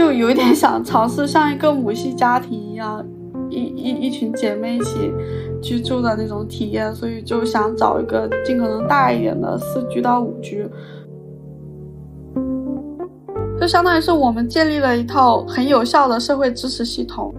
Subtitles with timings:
[0.00, 3.06] 就有一点想尝试像一个母系家庭一样，
[3.50, 5.12] 一一一群姐妹一起
[5.62, 10.66] 居住的那种体验，所以就想找一个尽可能大一点的四居到五居，
[13.60, 17.34] 就相当于是我们建立了一套很有效的社会支持系统。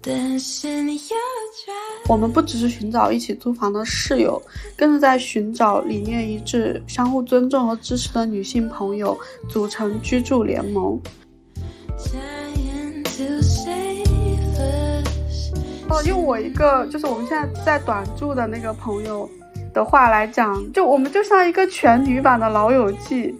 [0.00, 0.96] 但是你
[2.08, 4.42] 我们不只是寻找一起租房的室友，
[4.76, 9.16] 更是在寻找理念一致、相互尊重和支持的女性朋友，
[9.48, 11.00] 组成居住联盟。
[15.88, 19.28] 哦，用我一个就是我们现在在短住的那个朋友
[19.72, 23.34] 的话来讲，就我们就像一个全女版的《老友记》。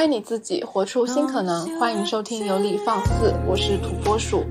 [0.00, 4.46] 为你自己活出新可能，欢迎收听有理放肆，我是土拨鼠。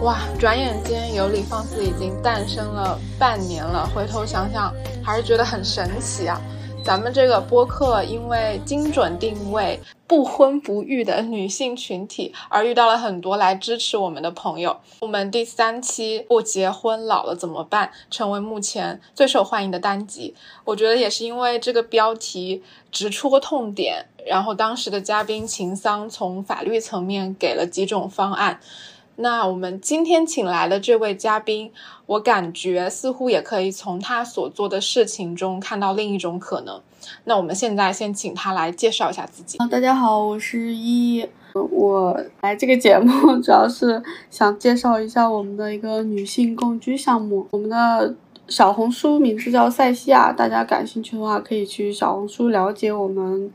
[0.00, 4.72] 哇，转眼间有理放肆已经诞生了半年了，回头想想
[5.04, 6.40] 还是觉得很神奇啊。
[6.82, 14.74] 咱们这个播客因为精准定位不婚不育的女性群体，而遇到了很多来支持我们的朋友。
[15.00, 20.34] 我们第三期不结婚老了怎么办，成为目前最受欢迎的单集。
[20.64, 24.06] 我觉得也是因为这个标题直戳痛点。
[24.26, 28.60] 然后当时的嘉宾秦桑从法律层面给了几种方案，
[29.16, 31.70] 那我们今天请来的这位嘉宾，
[32.06, 36.80] 我感觉似乎也可以从他所做的事情中看到另一种可能。
[37.24, 39.58] 那我们现在先请他来介绍一下自己。
[39.70, 47.46] 大家好，我是依依，我来这个节目 主要是想介绍一下我们的一个女性共居项目。
[47.50, 48.14] 我们的
[48.48, 53.50] 小红书名字叫塞西亚，大家感兴趣的话可以去小红书了解我们。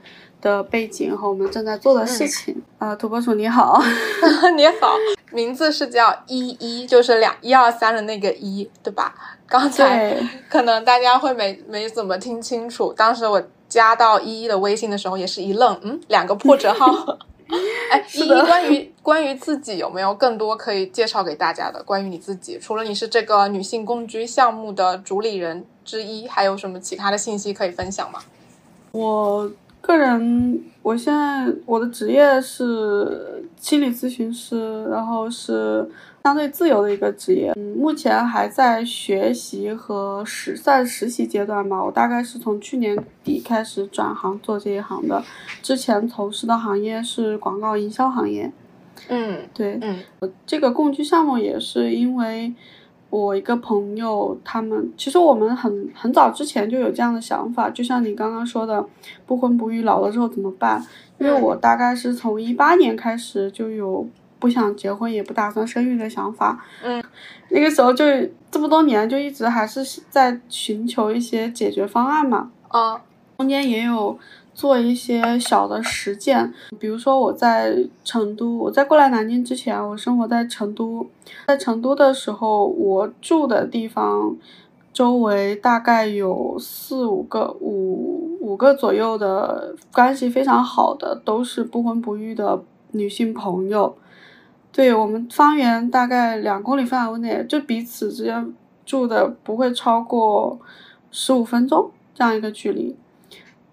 [0.46, 3.82] 的背景和我们正在做的事情啊，土拨鼠你好，
[4.56, 4.94] 你好，
[5.32, 9.16] 名字是叫一一，就是两一二三的那个一，对吧？
[9.48, 10.16] 刚才
[10.48, 17.18] 可能大家会没没怎么听清楚，当时我加到一一的微信的时候也是一愣，嗯，两个破折号。
[17.90, 21.82] 哎，依依，关于关于自己有没有更多可以介绍给大家的？
[21.82, 28.20] 关于你自己，除了你是这个女性共居项目的主理人之一，还有什么其他的信息可以分享吗？
[28.92, 29.50] 我。
[29.86, 35.88] 个人，我现在我的职业是心理咨询师，然后是
[36.24, 37.54] 相对自由的一个职业。
[37.56, 41.84] 嗯，目前还在学习和实在实习阶段吧。
[41.84, 45.24] 我大概是从去年底开始转行做这一行的，
[45.62, 48.52] 之前从事的行业是广告营销行业。
[49.10, 50.00] 嗯，对，嗯，
[50.46, 52.54] 这个共居项目也是因为。
[53.10, 58.86] 我一个朋友，他们其实我们很很早之前就有这样的想法，就像你刚刚说的，
[59.26, 60.86] 不婚不育老了之后怎么办？
[61.18, 64.06] 因为我大概是从一八年开始就有
[64.38, 67.02] 不想结婚也不打算生育的想法，嗯，
[67.50, 68.04] 那个时候就
[68.52, 73.02] 这么多年就一直还是在寻求一些解决方案嘛，啊，
[73.38, 74.18] 中间也有。
[74.56, 81.06] 做一些小的实践，比如说我在成都，我在过来南京之前，我生活在成都，
[81.46, 84.36] 在成都的时候，我住的地方
[84.94, 93.96] 周围大概有四五个、五五个左右的关系非常好的，都是不婚不育的女性朋友。
[94.72, 98.54] 对我们方圆大概两公里范围内，就彼此之间
[98.86, 100.58] 住的不会超过
[101.12, 102.96] 十五分钟这样一个距离。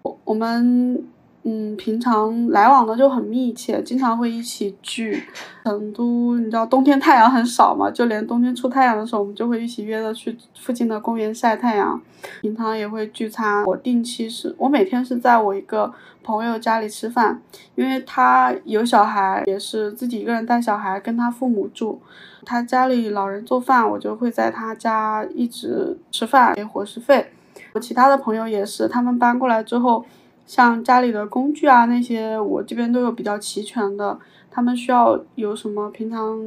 [0.03, 1.03] 我我们
[1.45, 5.21] 嗯，平常来往的就很密切，经常会一起聚。
[5.65, 12.01] 成都，你知道冬天太阳很少嘛，就连冬天出太阳的时候，我们就会一起约着去附近的公园晒太阳。
[12.41, 13.65] 平常也会聚餐。
[13.65, 15.93] 我定期是，我每天是在我一个
[16.23, 17.41] 朋友家里吃饭，
[17.75, 22.01] 因为他有小孩，也是自己一个人带小孩，跟他父母住。
[22.45, 27.33] 他家里老人做饭，我就会在他家一直吃饭给伙食费。
[27.73, 30.05] 我其他的朋友也是，他们搬过来之后，
[30.45, 34.17] 像家里的工具啊那些，我这边都有比较齐全的。
[34.51, 36.39] 他们需要有什么，平常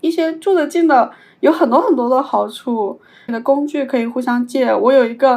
[0.00, 2.98] 一些住得近的，有很多很多的好处。
[3.26, 5.34] 你的工具可以互相借，我有一个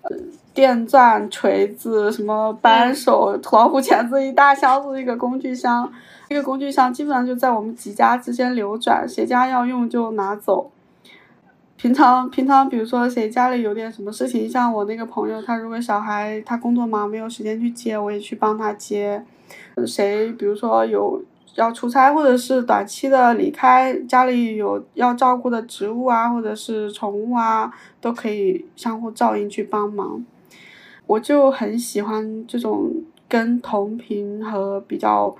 [0.00, 0.16] 呃
[0.54, 5.92] 电钻、锤子、什么扳手、老虎钳子，一大箱子一个工具箱。
[6.30, 10.70] 这个工具箱基本上就在我们几家之间流转，谁家要用就拿走。
[11.80, 19.24] 平常平常，比如说谁家里有点什么事情，像我那个朋友，他如果小孩他工作忙没有时间去接，我也去帮他接。
[19.86, 21.24] 谁比如说有
[21.54, 30.22] 要出差或者是短期的离开，家里有要照顾的植物啊，或者是宠物啊，都可以相互照应去帮忙。
[31.06, 32.92] 我就很喜欢这种
[33.26, 35.34] 跟同频和比较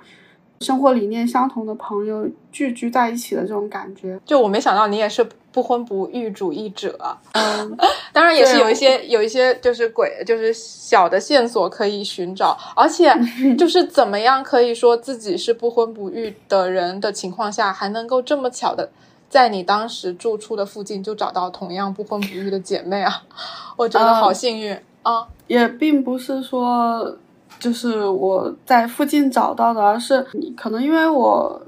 [0.61, 4.19] 生活理念相同的朋友聚居在一起的这种感觉。
[4.25, 6.97] 就我没想到你也是不婚不育主义者，
[7.33, 7.77] 嗯，
[8.13, 13.11] 当然也是有一些有一些就是鬼就是小的线索可以寻找，而且
[13.57, 18.89] 就是怎么样可以说自己是不婚不育的人的情况下，还能够这么巧的
[19.29, 23.23] 在你当时住处的附近就找到同样不婚不育的姐妹啊，
[23.75, 25.27] 我觉得好嗯幸运啊！
[25.47, 27.17] 也并不是说
[27.61, 31.61] 就是我在附近找到的，而是你可能因为我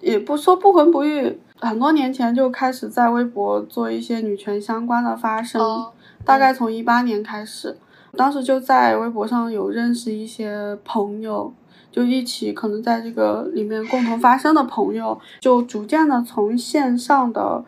[0.00, 5.92] 也不说不婚不育，很多年前就开始在微博做一些女权相关的发声，哦
[6.24, 7.78] 大概从一八年开始，
[8.16, 11.54] 当时就在微博上有认识一些朋友。
[11.92, 17.62] 就一起可能在这个里面共同发声的朋友，就逐渐的从线上的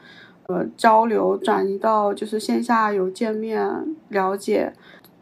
[0.47, 4.73] 呃交流转移到就是线下有见面了解，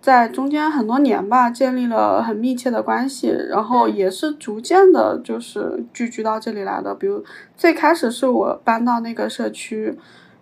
[0.03, 6.93] 在中间很多年吧，建立了很密切的关系，然后嗯也是逐渐的，就是聚居到这里来的。
[6.93, 7.25] 比如
[7.57, 9.97] 最开始是我搬到那个社区，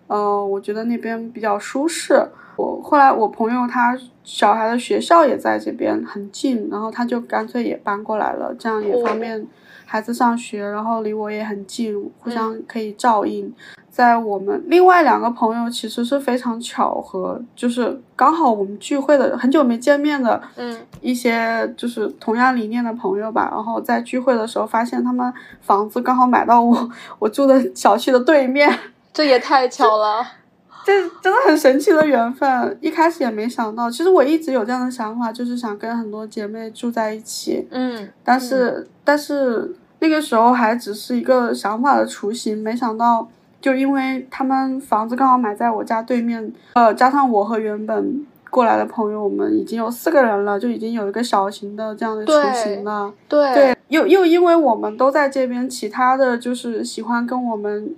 [0.07, 2.27] 呃，我觉得那边比较舒适。
[2.57, 9.47] 我后来我朋友他小孩的学校也在这边很近，然后他就干脆也搬过来了，这样也方便
[9.91, 13.53] 孩子上学，然后离我也很近，互相可以照应。
[13.89, 26.89] 在我们另外两个朋友其实是非常巧合，就是刚好我们聚会的很久没见面的嗯一些就是同样理念的朋友吧，然后在聚会的时候发现他们房子刚好买到我
[27.19, 28.73] 我住的小区的对面，
[29.11, 30.25] 这也太巧了。
[30.83, 32.77] 这真的很神奇的缘分。
[32.81, 43.27] 一开始也没想到，其实我一直有这样的想法，就是想跟很多姐妹住在一起，嗯但是、但是那个时候还只是一个想法的雏形，没想到
[43.61, 53.13] 就因为他们房子刚好买在我家对面，呃，加上我和原本过来的朋友，我们已经有四个人了，就已经有一个小型的这样的雏形了。
[53.29, 57.95] 对对，又又因为我们都在这边，其他的就是喜欢跟我们，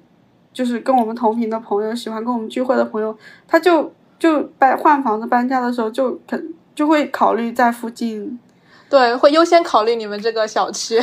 [0.52, 3.18] 就是跟我们同频的朋友，喜欢跟我们聚会的朋友，
[3.48, 3.90] 他就
[4.20, 8.38] 就搬换房子搬家的时候就肯就会考虑在附近
[8.90, 11.02] 对，会优先考虑你们这个小区。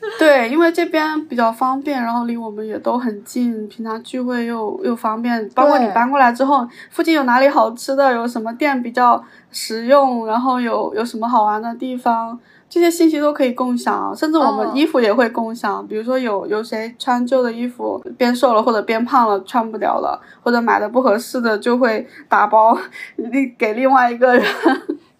[0.18, 5.46] 对，因为这边比较方便，然后离我们也都很近，平常聚会又又方便。
[5.54, 12.38] 包括你搬过来之后，附近有哪里好吃的，有什么店比较实用，然后有有什么好玩的地方，
[12.68, 14.16] 这些信息都可以共享。
[14.16, 22.76] 甚至我们嗯衣服也会共享，比如说有有谁穿旧的衣服变瘦了或者变胖了穿不了了，或者买的不合适的就会打包
[23.16, 24.44] 另给另外一个人。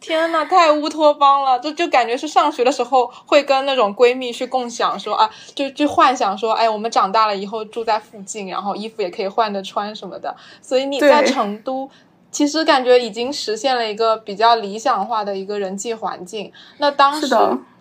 [0.01, 1.59] 天呐，太乌托邦了！
[1.61, 10.35] 就就感觉是上学的时候会跟那种闺蜜去共享说啊，就就幻想说，哎，我们长大了以后住在附近，然后衣服也可以换着穿什么的。
[10.63, 11.91] 所以你在成都，
[12.31, 16.51] 其实感觉已经实现了一个比较理想化的一个人际环境。
[16.79, 17.29] 那当时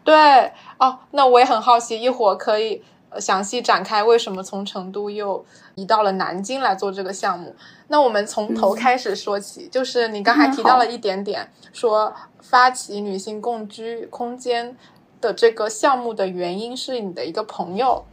[0.04, 2.84] 对哦，那我也很好奇，一会儿可以呃
[3.18, 5.44] 详细展开为什么从成都又
[5.76, 7.56] 移到了南京来做这个项目。
[7.88, 14.76] 那我们从头开始说起，就是你刚才提到了一点点，说发起女性共居空间
[15.20, 18.04] 的这个项目的原因是你的一个朋友。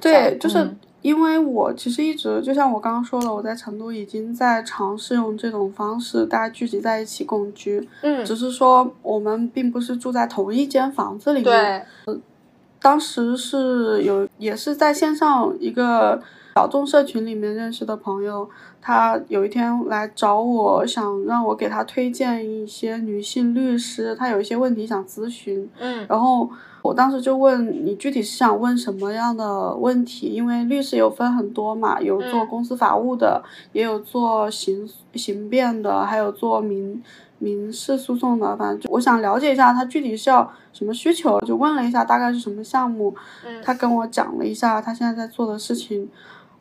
[0.00, 11.86] 对，就是嗯因为我其实一直就像我刚刚说的，我在成都已经在尝试用这种方式，大家聚集在一起共居，嗯，只是说我们并不是住在同一间房子里面。
[12.04, 12.20] 对，
[12.86, 16.22] 当时是有也是在线上一个
[16.54, 18.48] 小众社群里面认识的朋友，
[18.80, 25.68] 他有一天来找我，想让我给他推荐一些女性律师，他有一些问题想咨询。
[25.80, 26.48] 嗯然后
[26.80, 30.28] 我当时就问你具体是想问什么样的问题？
[30.28, 37.02] 因为律师有分很多嘛，有做嗯公司法务的，也有做刑刑辩的，还有做民
[37.38, 38.56] 民事诉讼的。
[38.56, 43.14] 反正就我想了解一下他具体是要什么需求，就问了一下大概是什么项目。
[43.46, 46.08] 嗯他跟我讲了一下他现在在做的事情，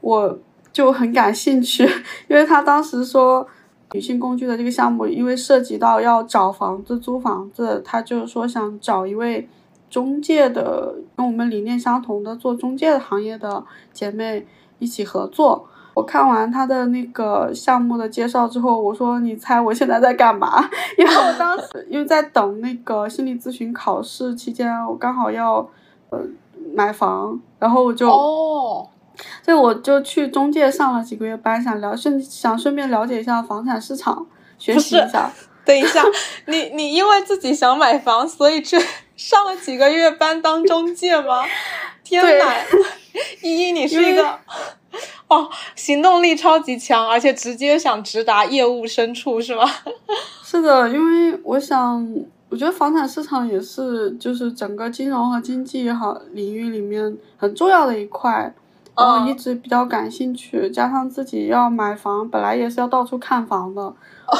[0.02, 0.40] 我
[0.72, 1.84] 就很感兴趣，
[2.28, 3.48] 因为他当时说。
[3.94, 9.48] 女性工具的这个项目，因为涉及到要找房子、租房子，他就是说想找一位
[9.90, 13.64] 中介的，跟我们理念相同的做中介行业的
[13.94, 14.46] 姐妹
[14.80, 15.70] 一起合作。
[15.96, 25.68] 我看完他的那个项目的介绍之后，我说：“你猜我现在在干嘛？” 因为我当时因为在等那个心理咨询考试期间，我刚好要
[26.10, 26.20] 呃
[26.74, 28.86] 买房，然后我就哦，
[29.42, 35.32] 所以我就去中介上了几个月班，想了顺想顺便了解一下房产市场，学习一下。
[35.66, 36.04] 等一下，
[36.46, 38.78] 你你因为自己想买房，所以去
[39.16, 41.44] 上了几个月班当中介吗？
[42.04, 42.54] 天对哪，
[43.42, 44.38] 依依，你是一个
[45.28, 49.64] 哦，行动力超级强，而且直接想直达业务深处是吗？
[50.44, 52.08] 是的，因为我想，
[52.50, 58.54] 我觉得房产市场也是，就是整个金融和经济好领域里面很重要的一块。
[58.98, 63.94] 然后一直比较感兴趣，加上自己要买房，本来也是要到处看房的，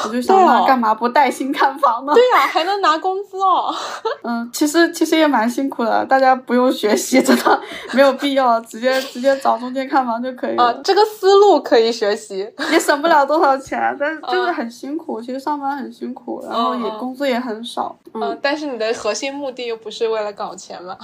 [0.04, 2.12] 我就想那干嘛不带薪看房呢？
[2.14, 3.74] 对呀，还能拿工资哦。
[4.22, 7.60] 嗯，其实其实也蛮辛苦的，大家不用学习，真的
[7.92, 10.74] 没有必要，直接直接找中介看房就可以了。
[10.82, 15.20] 这个思路可以学习，也省不了多少钱，但是就是很辛苦。
[15.20, 17.96] 其实上班很辛苦，然后也工资也很少。
[18.14, 20.96] 嗯，但是你的核心目的又不是为了搞钱嘛。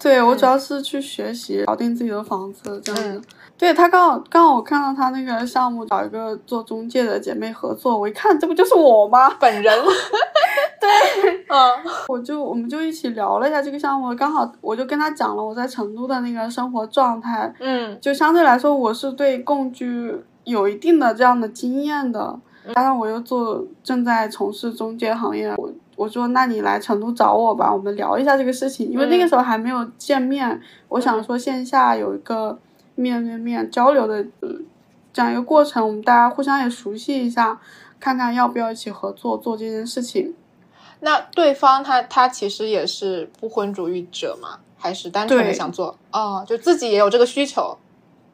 [0.00, 3.20] 对我主要是去学习搞定自己的房子这样子。
[3.62, 9.30] 对他刚好刚好我看到他那个项目找一个做中介的姐妹合作，我一看这不就是我吗？
[9.38, 9.72] 本人。
[10.82, 10.90] 对，
[11.48, 11.70] 嗯，
[12.08, 22.36] 我就我们就一起聊了一下这个项目，刚好我就跟他讲了我在成都的那个生活状态，嗯，就相对来说我是对共居有一定的这样的经验的，
[22.74, 25.70] 加上我又做正在从事中介行业，我。
[25.94, 28.88] 我说，那你来成都找我吧，我们聊一下这个事情。
[28.90, 32.58] 因为那个时候还没有见面，我想说线下有一个
[32.94, 34.24] 面对面交流的
[35.12, 37.60] 这样一个过程，我们大家互相也熟悉一下，
[37.98, 40.34] 看看要不要一起合作做这件事情。
[41.00, 44.60] 那对方他他其实也是不婚主义者嘛？
[44.76, 45.98] 还是单纯的想做？
[46.12, 47.76] 哦，就自己也有这个需求。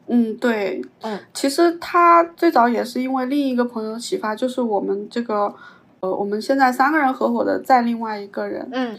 [0.07, 5.53] 嗯，对，嗯，其实他最早也是因为另一个朋友启发，就是我们这个。
[6.01, 8.97] 呃，我们现在三个人合伙的，再另外一个人，嗯，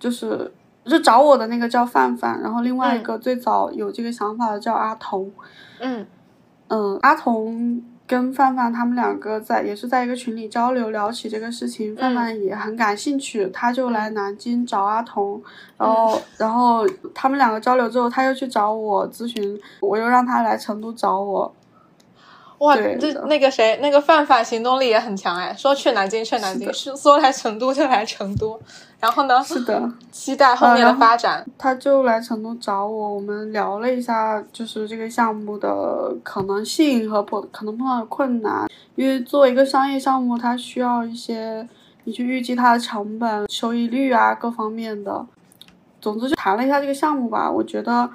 [0.00, 0.52] 就是
[0.84, 5.30] 就找我的那个叫范范，然后另外一个最早有这个想法的叫阿童，
[5.80, 6.06] 嗯。
[6.68, 15.42] 嗯，阿童跟范范他们两个在也是在一个群里交流聊起这个事情，范范也很感兴趣，他就来南京找阿童，
[15.76, 21.52] 然后然后他们两个交流之后，他又去找我咨询，我又让他来成都找我。
[22.62, 28.56] 哇，这那个谁，那个范范行动力也很强哎，说去南京去南京，说来成都就来成都，
[29.00, 29.42] 然后呢？
[29.42, 31.44] 是的，期待后面的发展。
[31.58, 41.68] 他就来成都找我，我们聊了一下，就是这个项目的可能性和碰可能碰到的困难，因为做一个商业项目，它需要一些
[42.04, 45.26] 你去预计它的成本、收益率啊各方面的。
[46.00, 48.08] 总之就谈了一下这个项目吧，我觉得。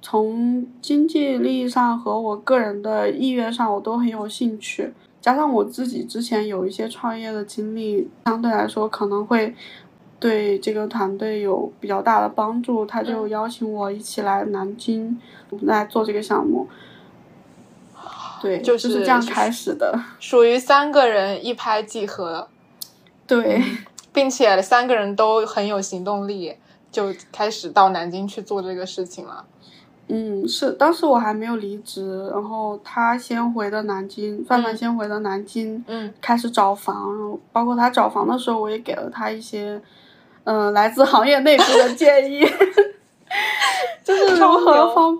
[0.00, 4.92] 从经济利益上和我个人的意愿上，我都很有兴趣。
[5.20, 9.52] 加上我自己之前有一些创业的经历，相对来说可能会
[10.20, 12.86] 对这个团队有比较大的帮助。
[12.86, 15.20] 他就邀请我一起来南京
[15.62, 16.68] 来做这个项目。
[18.40, 19.98] 对，就是这样开始的。
[20.20, 22.46] 属于三个人一拍即合。
[23.26, 23.60] 对，
[24.12, 26.54] 并且三个人都很有行动力，
[26.92, 29.44] 就开始到南京去做这个事情了。
[30.08, 39.82] 嗯，是当时我还没有离职，然后他先回的南京，范范先回的南京，嗯，开始找房，然后包括他找房的时候，我也给了他一些，
[40.44, 42.46] 嗯，来自行业内部的 建议，
[44.04, 45.18] 就是如何方，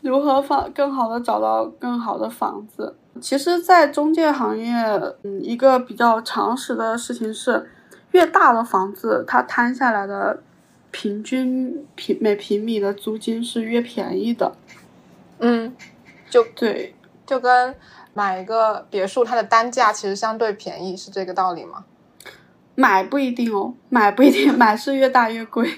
[0.00, 2.96] 如何方更好的找到更好的房子。
[3.20, 4.72] 其实，在中介行业，
[5.24, 7.68] 嗯，一个比较常识的事情是，
[8.12, 10.42] 越大的房子，它摊下来的。
[10.92, 14.54] 平均平每平米的租金是越便宜的，
[15.40, 15.74] 嗯，
[16.30, 16.94] 就对，
[17.26, 17.74] 就跟
[18.14, 21.84] 买一个别墅，它的单价其实相对便宜，是这个道理吗？
[22.76, 25.68] 买不一定哦，买不一定， 买是越大越贵，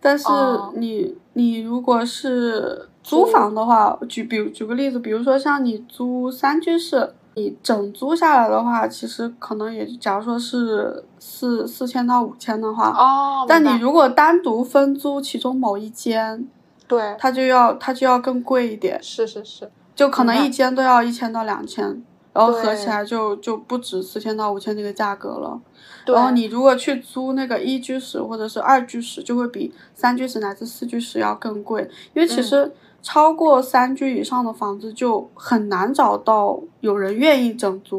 [0.00, 0.26] 但是
[0.74, 7.14] 你你如果是租房的话，举比如举个例子，比如说像你租三居室。
[7.34, 16.46] 你整租下来的话，其实可能也，假如说是四四千到五千的话，哦，但你如果单独分租其中某一间，
[16.86, 25.58] 对，它就要它就要更贵一点，是是是，就可能一间都要一千到两千，然后合起来就就不止四千到五千这个价格了。
[26.06, 32.72] 然后你如果去租那个一居室或者是二居室，就会比三居室乃至四居室要更贵，因为其实。
[33.02, 37.98] 超过三居以上的房子就很难找到有人愿意整租，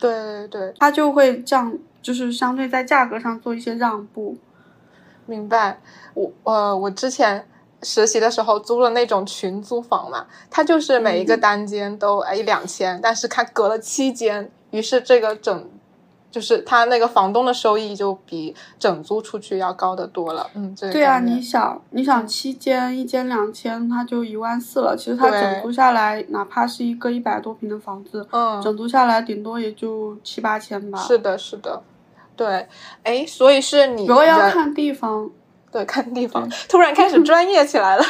[0.00, 4.36] 对对对，他就会降，就是相对在价格上做一些让步。
[5.26, 5.80] 明白，
[6.14, 7.46] 我呃，我之前
[7.82, 15.70] 实习的时候租了那种群租房嘛，它就是每一个单间都一两千，但是它隔了七间，于是这个整。
[16.30, 24.94] 就是他那个房东的收益就比整租出去要高得多了，嗯，对啊，你想，你想七间一间两千，他就一万四了。
[24.94, 30.98] 其实他整租下来，哪怕是一个一百多平的房子，嗯，整租下来顶多也就七八千吧。
[30.98, 31.82] 是的，是的，
[32.36, 32.68] 对，
[33.02, 35.30] 哎，所以是你如果要看地方，
[35.72, 38.04] 对，看地方，突然开始专业起来了，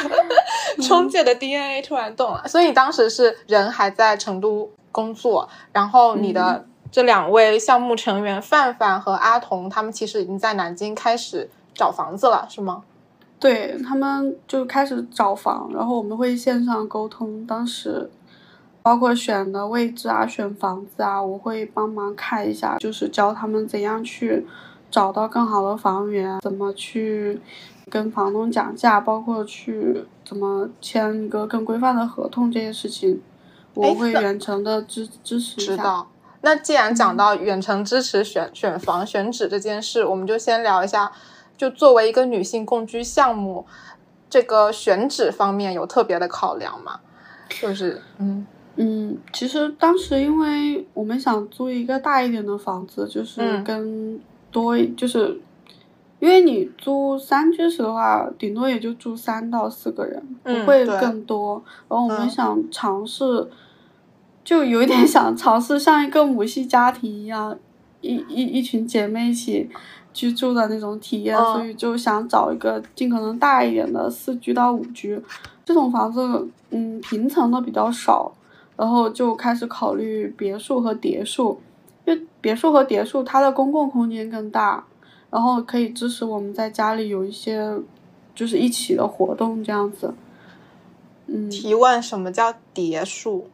[0.85, 2.45] 中介的 DNA 突然动了。
[2.49, 6.65] 所以你当时是人还在成都工作，然后你的。
[6.91, 12.83] 这两位项目成员范范和阿童，他们其实已经在南京开始找房子了，是吗？
[13.39, 17.45] 对他们就开始找房，然后我们会线上沟通。
[17.45, 18.09] 当时
[18.81, 24.45] 包括选的位置啊、选房子啊，我会帮忙看一下，就是教他们怎样去
[24.91, 27.39] 找到更好的房源，怎么去
[27.89, 33.21] 跟房东讲价，包括去怎么签一个更规范的合同这些事情，
[33.73, 36.05] 我会远程的支支持一下。
[36.41, 41.11] 那既然讲到远程支持选选房选址这件事，我们就先聊一下。
[41.57, 43.65] 就作为一个女性共居项目，
[44.29, 47.01] 这个选址方面有特别的考量吗？
[47.49, 54.17] 就是，嗯嗯，其实当时因为我们想租一个大一点的房子，就是跟
[54.49, 55.41] 多，就是
[56.19, 61.61] 因为你租三居室的话，顶多也就住三到四个人，不会更多。
[61.89, 63.49] 然后我们想尝试，
[64.49, 67.55] 就有一点想尝试像一个母系家庭一样，
[68.01, 69.69] 一一一群姐妹一起。
[70.11, 75.21] 居住的那种体验，所以就想找一个尽可能大一点的四居到五居，
[75.63, 78.33] 这种房子，嗯，平层的比较少，
[78.75, 81.61] 然后就开始考虑别墅和叠墅，
[82.05, 84.83] 因为别墅和叠墅它的公共空间更大，
[85.29, 87.77] 然后可以支持我们在家里有一些，
[88.33, 90.15] 就是一起的活动这样子。
[91.27, 93.47] 嗯，提问什么叫叠墅？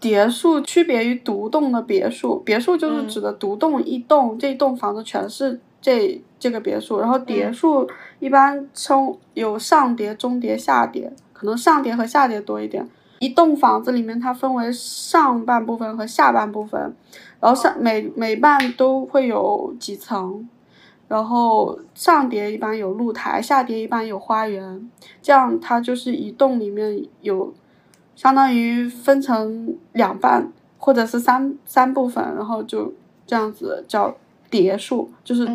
[0.00, 7.00] 叠墅区别于独栋的别墅，别墅就是指的独栋一栋，这一栋房子全是这这个别墅。
[7.00, 7.88] 然后叠墅
[8.20, 12.88] 一般称有上叠、中叠、下叠，可能上叠和下叠多一点。
[13.18, 16.94] 一栋房子里面它分为上半部分和下半部分，
[17.40, 20.48] 然后上每每半都会有几层，
[21.08, 24.88] 然后上叠一般有露台，下叠一般有花园，
[25.20, 27.52] 这样它就是一栋里面有。
[28.18, 32.92] 相当于分成两半，或者是三三部分，然后就
[33.24, 34.12] 这样子叫
[34.50, 35.48] 叠数，就是，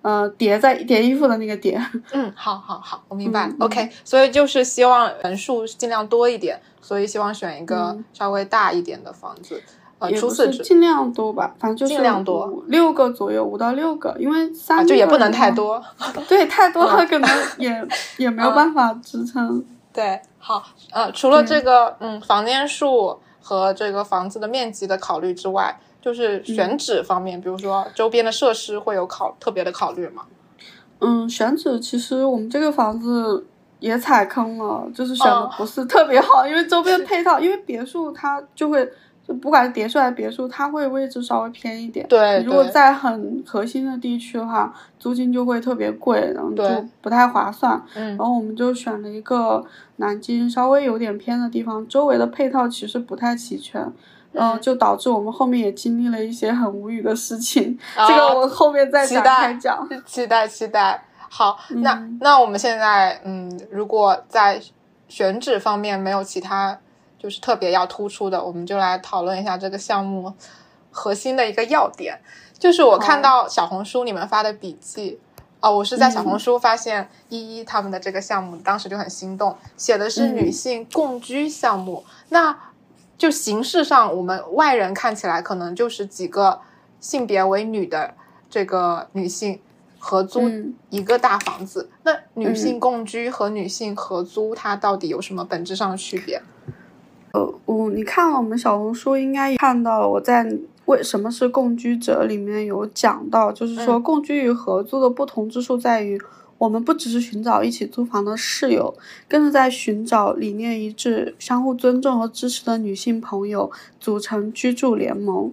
[0.00, 1.76] 呃，叠在叠衣服的那个叠。
[2.12, 3.50] 嗯，好好好，我明白。
[3.58, 9.60] OK，所以就是希望人数尽量多一点，所以希望选一个稍微大一点的房子。
[9.98, 15.82] 呃，除此之尽量多吧，反正就是尽量多，五六个左右，五到六个，因为三就也不能太多。
[16.28, 17.84] 对，太多 了可能也
[18.18, 19.64] 也没有办法支撑。
[19.94, 30.24] 对，好，呃，除了这个，嗯，房间数和这个房子的面积的考虑之外，就是选址方面，比如说周边的设施会有考特别的考虑吗？
[31.00, 33.46] 嗯，选址其实我们这个房子
[33.78, 38.90] 也踩坑了，就是选的不是特别好，因为周边配套，因为别墅它就会。
[39.26, 42.06] 就不管是别墅还是别墅，它会位置稍微偏一点。
[42.08, 46.62] 对，如果在很核心的地区的话，租金就会特别贵，然后就
[47.00, 47.82] 不太划算。
[47.94, 48.08] 嗯。
[48.08, 49.64] 然后我们就选了一个
[49.96, 53.90] 南京稍微有点偏的地方，周围的配套其实不太齐全，
[54.32, 57.78] 然后就导致我们后面也经历了一些很无语的事情。
[58.06, 59.88] 这个我后面再展开讲。
[60.04, 61.02] 期待期待。
[61.30, 64.60] 好，那那我们现在嗯，如果在
[65.08, 66.78] 选址方面没有其他。
[67.24, 70.30] 就是特别要突出的，我们就来讨论一下这个项目
[70.90, 72.20] 核心的一个要点。
[72.58, 75.18] 就是我看到小红书你们发的笔记，
[75.60, 82.04] 哦，我是在小红书发现依依他们的这个项目，当时就很心动，写的是女性共居项目。
[82.28, 82.54] 那
[83.16, 86.60] 就形式上，我们外人看起来可能就是几个
[87.00, 88.12] 性别为女的
[88.50, 89.58] 这个女性
[89.98, 90.42] 合租
[90.90, 91.88] 一个大房子。
[92.02, 96.42] 那女性共居和女性合租，它到底有什么本质上的区别？
[97.34, 100.48] 呃，我你看了我们小红书，应该看到了我在
[100.84, 106.16] 为什么是共居者里面有讲到，就是说共居与合租的不同之处在于，
[106.58, 108.94] 我们不只是寻找一起租房的室友，
[109.28, 113.68] 更是在寻找理念一致、相互尊重和支持的女性朋友，
[113.98, 115.52] 组成居住联盟。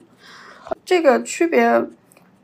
[0.85, 1.83] 这个区别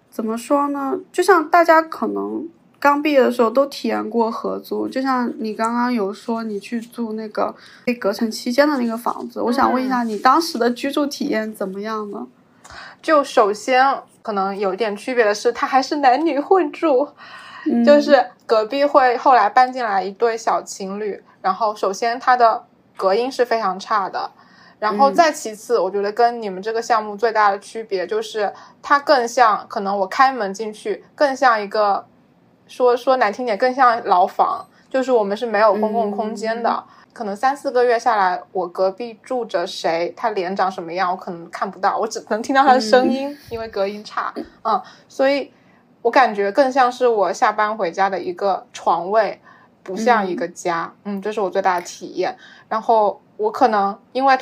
[0.10, 1.00] 怎么说呢？
[1.12, 2.50] 就像大家可能。
[2.80, 12.28] 刚毕业的时候都体验过合租，就像你刚刚有说你去住那个被隔成期间的那个房子，我想问一下你当时的居住体验怎么样呢？
[13.02, 13.84] 就首先
[14.22, 17.10] 可能有一点区别的是，它还是男女混住，
[17.84, 22.64] 就是隔壁会后来搬进来一对小情侣，然后首先它的
[22.96, 24.30] 隔音是非常差的，
[24.78, 32.06] 然后再其次，我觉得跟你们这个项目最大的区别就是它更像，可能我开门进去更像一个。
[32.68, 36.84] 说说难听点，更像牢房，就是我们是没有公共空间的。
[37.14, 44.32] 可能三四个月下来，我隔壁住着谁，他脸长什么样，我可能看不到，我只能听到他的声音，因为隔音差。
[44.62, 45.52] 嗯，所以
[46.04, 49.42] 我感觉更像是我下班回家的一个床位，
[49.82, 50.94] 不像一个家。
[51.06, 52.38] 嗯，这是我最大的体验。
[52.70, 54.38] 然后我可能因为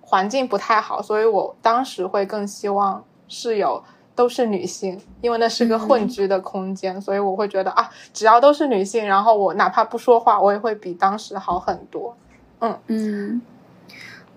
[0.00, 3.84] 环境不太好，所以我当时会更希望室友
[4.18, 12.16] 都是女性，因为那是个混居的空间，所以我会觉得啊，只要都是女性，然后我哪怕不说话，我也会比当时好很多。
[12.58, 13.40] 嗯嗯，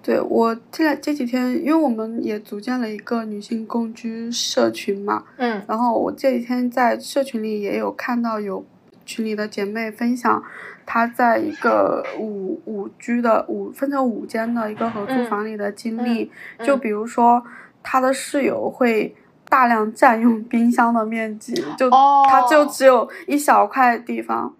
[0.03, 8.63] 对我这这几天，因为我们也组建了一个女性共居社群嘛，嗯，然后我这几天在社群里也有看到有
[9.03, 10.43] 群里的姐妹分享，
[10.85, 16.29] 她在一个五五居的五分成五间的一个合租房里的经历，
[16.63, 17.43] 就比如说
[17.81, 19.15] 她的室友会。
[19.51, 24.55] 大量占用冰箱的面积， 就它就只有一小块地方，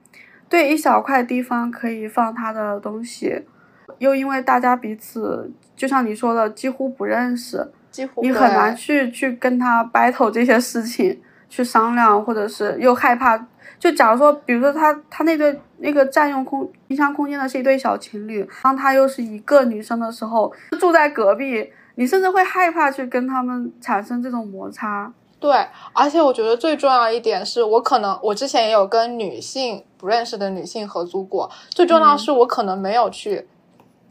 [0.49, 3.45] 对，一小块地方可以放它的东西，
[3.99, 13.37] 又因为大家彼此就像你说的几乎不认识，几乎你很难去去跟他 battle 这些事情，去商量，或者是又害怕，
[13.79, 21.71] 就假如说，比如说他他那对那个占用空冰箱空间的是一对小情侣，当他又是一个女生的时候，住在隔壁。
[21.95, 25.11] 你甚至会害怕去跟他们产生这种摩擦。
[25.39, 33.47] 对，而且我觉得最重要一点是我可能我之前也有跟女性不认识的女性合租过，最重要的是我可能没有去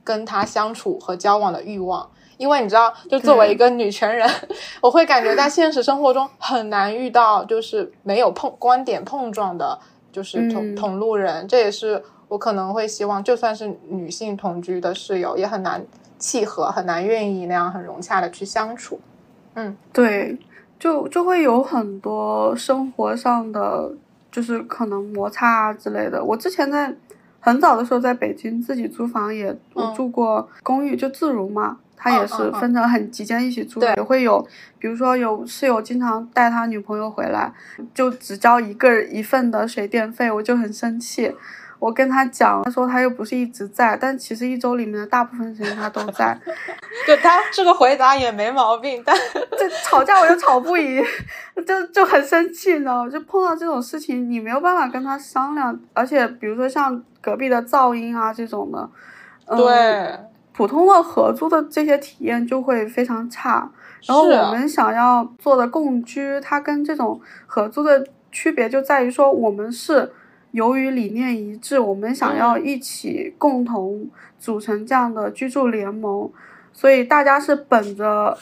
[0.03, 4.29] 跟她相处和交往的欲望，因为你知道，就作为一个女权人，
[4.83, 9.79] 我会感觉在现实生活中很难遇到就是没有碰观点碰撞的，
[10.11, 15.87] 就是同同路人，这也是我可能会希望，就算是女性同居的室友也很难。
[16.21, 19.01] 契合很难愿意那样很融洽的去相处，
[19.55, 20.39] 嗯，对，
[20.79, 23.91] 就就会有很多生活上的
[24.31, 26.23] 就是可能摩擦啊之类的。
[26.23, 26.95] 我之前在
[27.41, 34.47] 很早的时候在北京自己租房也我住过公寓，就自如嘛，他也是分成很几间一起住，也会有，
[34.79, 37.51] 比如说有室友经常带他女朋友回来，
[37.95, 41.35] 就只交一个一份的水电费，我就很生气。
[41.81, 46.39] 我跟他讲，他说他又不是一直在，但其实一周里面的大部分时间他都在。
[47.07, 49.17] 对他这个回答也没毛病，但
[49.59, 51.03] 这吵架我又吵不赢，
[51.67, 53.11] 就就很生气你知道吗。
[53.11, 58.91] 就碰到这种事情，你没有办法跟他商量，而且比如说像隔壁的噪音啊这种的，
[59.57, 60.21] 对，
[60.53, 63.71] 普通的合租的这些体验就会非常差。
[64.07, 70.13] 然后我们想要做的共居，它跟这种合租的区别就在于说，我们是。
[70.53, 74.09] 由于理念一致，我们想要一起共同
[74.39, 76.31] 组成这样的居住联盟，
[76.73, 78.37] 所以大家是本着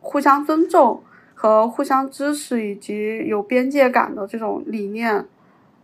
[0.00, 1.02] 互相尊重
[1.34, 5.24] 和互相支持以及有边界感的这种理念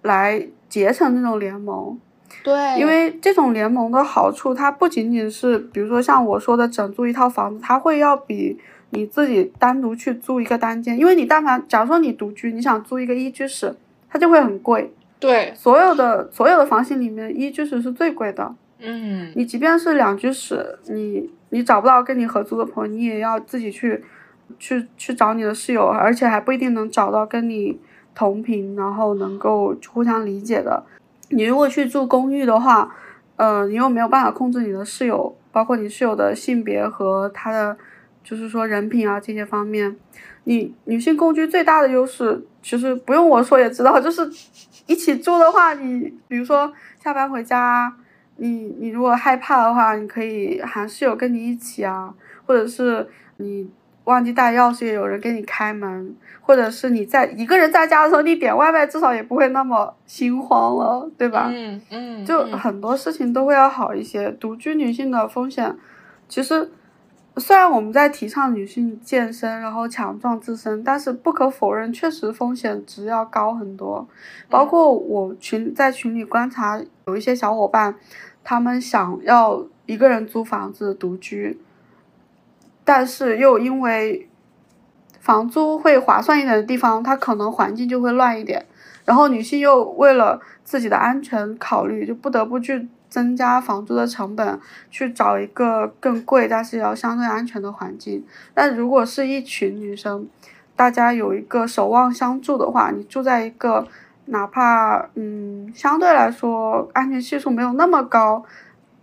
[0.03, 1.99] 来结成这种联盟。
[2.44, 8.59] 对，因为这种联盟的好处，它不仅仅是比如说像我说的整租一套房子，它会要比
[8.90, 13.75] 你自己单独去租一个单间，因为你但凡假如说你独居，你想租一个一居室，
[14.09, 14.92] 它就会很贵。
[15.21, 18.55] 对，所有的所有的房型里面，一居室是最贵的。
[18.81, 24.05] 嗯，你即便是两居室，你你找不到跟你合租的朋友，你也要自己去
[24.59, 27.81] 去去找你的室友，而且还不一定能找到跟你
[28.15, 30.85] 同频，然后能够互相理解的。
[31.31, 32.95] 你如果去住公寓的话，
[33.37, 37.77] 呃，你又没有办法控制你的室友，包括你室友的性别和他的
[38.23, 39.97] 就是说人品啊这些方面。
[40.49, 44.27] 你女性共居最大的优势，其实不用我说也知道，就是
[44.87, 46.73] 一起住的话，你比如说
[47.05, 47.93] 下班回家，
[48.37, 52.15] 你你如果害怕的话，你可以喊室友跟你一起啊，
[52.47, 53.07] 或者是
[53.37, 53.69] 你
[54.05, 61.51] 忘记带钥匙，也有人给你开门，或者是你在一个人在家的时候，你点外卖至少也不会那么心慌了，对吧？
[61.53, 64.31] 嗯嗯，就很多事情都会要好一些。
[64.41, 65.77] 独居女性的风险，
[66.27, 66.71] 其实。
[67.38, 74.09] 虽然我们在提倡女性健身，然后强壮自身，但是不可否认，确实风险值要高很多。
[74.48, 77.94] 包括我群在群里观察，有一些小伙伴，
[78.42, 81.61] 他们想要一个人租房子独居，
[82.85, 84.29] 但是又因为
[85.20, 88.66] 房租会划算一点的地方，它可能环境就会乱一点。
[89.05, 92.88] 然后女性又为了自己的安全考虑，就不得不去。
[93.09, 98.25] 增加房租的成本，去找一个更贵但是要相对安全的环境。
[98.55, 100.29] 但如果是一群女生，
[100.77, 103.87] 大家有一个守望相助的话，你住在一个
[104.27, 108.44] 哪怕嗯相对来说安全系数没有那么高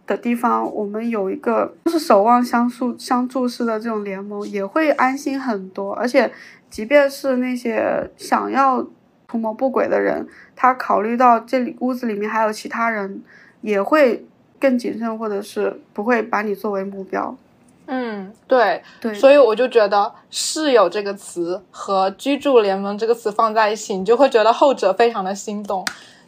[0.06, 5.94] 的地方，我们有一个就是守望相助相助式的这种联盟，也会安心很多。
[5.96, 6.32] 而且，
[6.70, 8.86] 即便是那些想要
[9.28, 13.24] 图谋不轨的人，他考虑到这里屋子里面还有其他人。
[13.66, 14.24] 也会
[14.60, 17.36] 更谨慎，或者是不会把你作为目标。
[17.88, 25.84] 嗯，对对，所以我就觉得“室友”这个词和“居住联盟”这个词放在一起，你就会觉得后者非常的心动。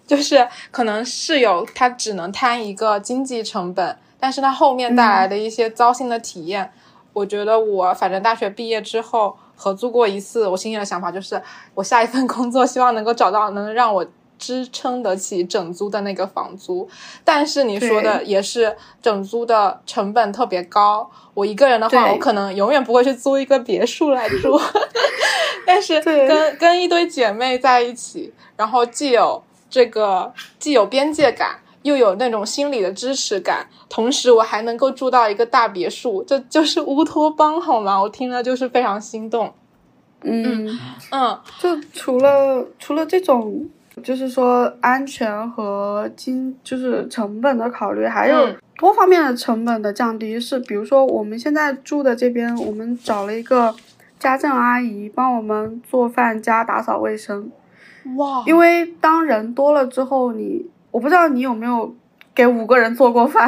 [0.05, 6.71] 就是可能室友他只能摊一个经济成本，但是他后面带来的一些糟心的体验，
[7.13, 11.41] 我觉得我反正大学毕业之后，合租过一次，我心里的想法就是，
[11.73, 14.05] 我下一份工作希望能够找到能让我
[14.37, 16.87] 支撑得起整租的那个房租。
[17.23, 21.09] 但是你说的也是，整租的成本特别高。
[21.33, 24.59] 我一个人的话，我可能永远不会去租一个别墅来住。
[25.65, 31.59] 但是跟跟一堆姐妹在一起，然后既有这个既有边界感。
[31.83, 38.01] 又有那种心理的支持感，同时我还能够住到一个大别墅，这就是乌托邦，好吗？
[38.01, 39.53] 我听了就是非常心动。
[40.23, 40.77] 嗯
[41.11, 43.69] 嗯，就除了除了这种，
[44.03, 50.39] 就是说安全和经，就是成本的考虑，还有多方面的成本的降低。
[50.39, 53.75] 是比如说我们现在住的这边，我们找了一个
[54.19, 57.51] 家政阿姨帮我们做饭加打扫卫生。
[58.15, 58.43] 哇！
[58.45, 60.65] 因为当人多了之后，你。
[60.89, 61.93] 我不知道你有没有
[62.33, 63.47] 给五个人做过饭？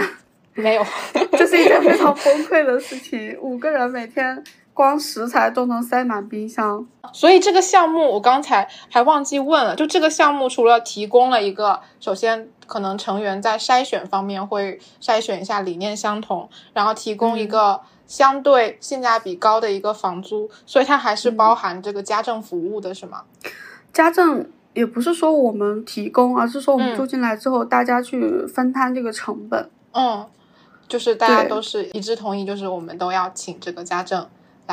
[0.54, 0.84] 没有，
[1.32, 3.36] 这是一件非常崩溃的事情。
[3.42, 4.44] 五个人每天
[4.80, 9.76] 光食材都能塞满冰箱，所以这个项目我刚才还忘记问了。
[9.76, 23.24] 就这个项目除了提供了一个，首先可能成员在筛选方面会筛选一下理念相同，然后提供一个相对性价比高的一个房租，所以它还是包含这个家政服务的，是吗？
[23.92, 24.50] 家政。
[24.74, 29.70] 也不是说我们提供，而是说我们住进来之后，大家去分摊这个成本。
[29.92, 30.26] 嗯，
[30.88, 34.26] 就是大家都是一致同意，就是我们都要请这个家政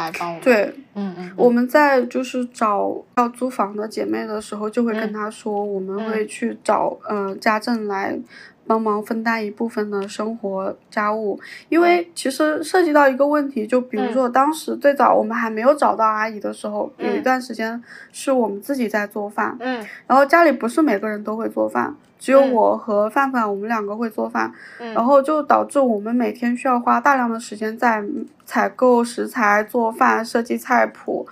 [0.02, 0.42] 来帮我们。
[0.42, 1.32] 对，嗯嗯。
[1.36, 8.18] 我们在就是找要租房的姐妹的时候，就会跟她说，我们会去找呃家政来。
[8.66, 28.02] 帮忙分担一部分的生活家务，因为其实涉及到一个问题，就比如说当时最早我们还没有找到阿姨的时候，有一段时间是我们自己在做饭，嗯，然后家里不是每个人都会做饭，只有我和范范我们两个会做饭，然后就导致我们每天需要花大量的时间在
[28.44, 31.26] 采购食材、做饭、设计菜谱。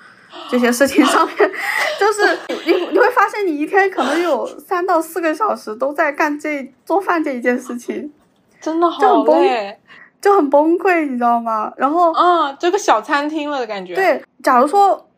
[0.50, 1.36] 这些事情上面，
[1.98, 8.12] 就是你你会发现，你一天可能有三到四个小时都在干这做饭这一件事情，
[8.60, 9.78] 真的好累，
[10.20, 11.72] 就很崩溃，你知道吗？
[11.76, 13.94] 然后，啊，这个小餐厅了的感觉。
[13.94, 15.08] 对，假如说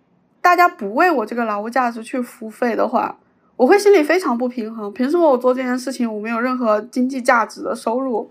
[0.41, 3.17] 大家不为我这个劳务价值去付费的话，
[3.57, 4.93] 我会心里非常不平衡。
[4.93, 8.31] 凭什么我做这件事情我没有任何经济价值的收入，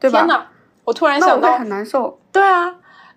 [0.00, 0.20] 对吧？
[0.20, 0.42] 天呐，
[0.84, 2.18] 我突然想到，很难受。
[2.30, 2.74] 对啊，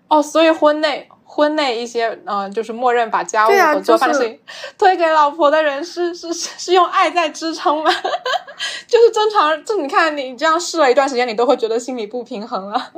[0.08, 1.08] 哦，所以婚内。
[1.28, 4.38] 婚内一些，嗯，就是默认把家务和做饭的事情
[4.78, 7.90] 推给老婆的人，是是是用爱在支撑吗？
[8.86, 12.92] 就是正常，就你看你这样试了一段时间，你都会觉得心里不平衡了。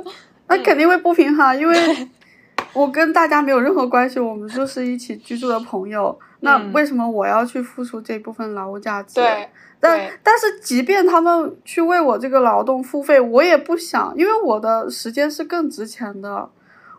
[0.47, 2.09] 那肯定会不平衡，因为
[2.71, 6.17] 我跟大家没有任何关系，我们就是一起居住的朋友。
[6.41, 9.15] 那为什么我要去付出这部分劳务价值？
[9.15, 16.49] 对，但但是即便他们去为我这个劳动付费，我也不想，因为我的时间是更值钱的。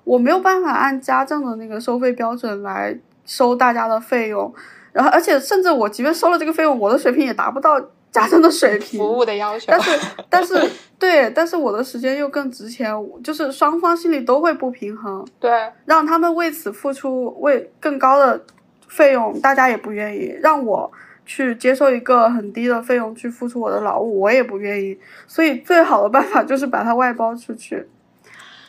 [0.04, 4.52] 我没有办法按家政的那个收费标准来收大家的费用，
[4.92, 8.98] 然后而且甚至我即便收了这个费用，我的水平也达不到家政的水平。
[8.98, 9.66] 服务的要求。
[9.68, 15.24] 但是但是对，但是我的时间又更值钱，就是双方心里都会不平衡。
[15.38, 15.50] 对，
[15.84, 18.44] 让他们为此付出为更高的
[18.88, 20.90] 费用，大家也不愿意；让我
[21.24, 24.98] 去接受一个很低的费用去付出我的劳务，我也不愿意。
[25.28, 27.86] 所以最好的办法就是把它外包出去。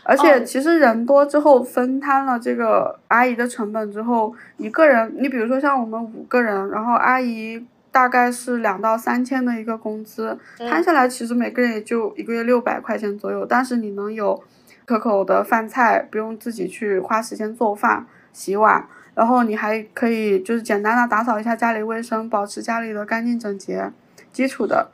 [0.03, 13.45] 而且其实人多之后分摊了这个阿姨的成本之后，一个人，你比如说像我们五个人，然后阿姨大概是两到三千的一个工资，摊下来其实每个人也就一个月六百块钱左右。
[13.45, 14.41] 但是你能有
[14.85, 18.83] 可口的饭菜，不用自己去花时间做饭、洗碗，
[19.13, 23.91] 然后你还可以就是简单的打扫一下家里卫生，保持家里的干净整洁，
[24.31, 24.89] 基础的。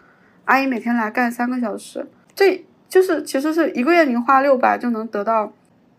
[0.45, 2.65] 阿姨每天来干三个小时，这。
[2.89, 5.51] 就是其实是一个月你花六百就能得到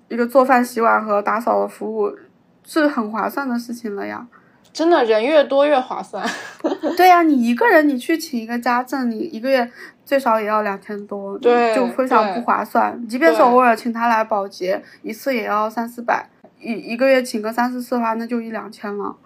[0.09, 2.11] 一个做饭、洗碗和打扫的服务，
[2.65, 4.27] 是很划算的事情了呀。
[4.73, 6.25] 真的，人越多越划算。
[6.97, 9.69] 对呀，你一个人你去请一个家政，你一个月
[10.05, 13.07] 最少也要两千多，对，就非常不划算。
[13.09, 16.29] 即便是偶尔请他来保洁，一次也要三四百，
[16.61, 19.17] 一一个月请个三四次的话，那就一两千了。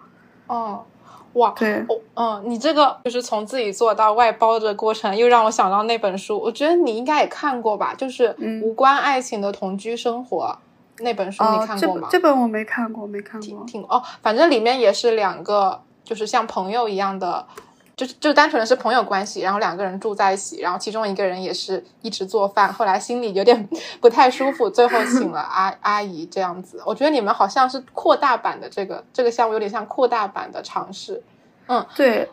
[0.47, 0.85] 哦。
[1.33, 8.29] 哇，对，嗯，你这个就是从自己做到外包的过程，又让我想到那本书，我觉得你应该也看过吧，就是
[8.63, 10.57] 《无关爱情的同居生活》
[11.03, 12.07] 那本书，你看过吗？
[12.11, 13.65] 这本我没看过，没看过。
[13.65, 17.45] 挺哦，反正里面也是两个，就是像朋友一样的。
[17.95, 23.69] 就就单纯的是朋友关系，然后两个人住在一起，然后其中一个人也是一直做饭，后来心里有点
[24.01, 26.81] 不太舒服，最后请了阿 阿姨这样子。
[26.85, 31.21] 我觉得你们好像是扩大版的这个这个项目，有点像扩大版的尝试。
[31.67, 32.29] 嗯，对。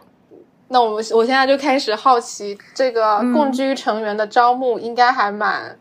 [0.73, 5.77] 那我们我现在就开始好奇，这个共居成员的招募应该还蛮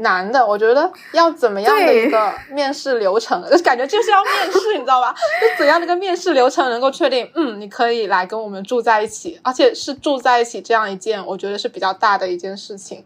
[0.00, 0.46] 难的。
[0.46, 5.14] 我觉得要怎么样的一个面试流程，就 感觉就是要面试，你知道吧？
[5.40, 13.04] 就怎样的一个面试流程能够确定，嗯，你可以来跟我们住在一起，而且是住在一起这样一件，我觉得是比较大的一件事情。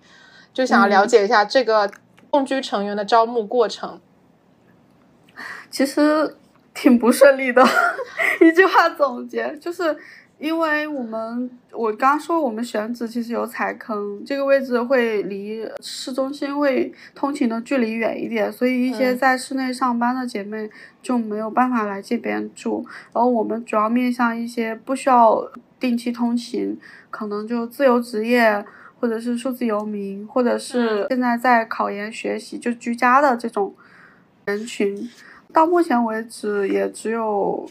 [0.52, 1.90] 就想要了解一下这个
[2.30, 4.00] 共居成员的招募过程。
[5.70, 6.36] 其实
[6.72, 7.62] 挺不顺利的，
[8.40, 9.96] 一句话总结就是。
[10.44, 20.68] 因为我们我刚说我们选址其实有踩坑，这个位置会离市中心会通勤的距离远一点，所以一些在室内上班的姐妹
[21.00, 22.84] 就没有办法来这边住。
[23.14, 26.78] 然后我们主要面向一些不需要定期通勤，
[27.08, 28.62] 可能就自由职业
[29.00, 33.74] 或者是数字游民，或者是现在在考研学习就居家的这种
[34.44, 35.08] 人群。
[35.54, 37.66] 到目前为止也只有。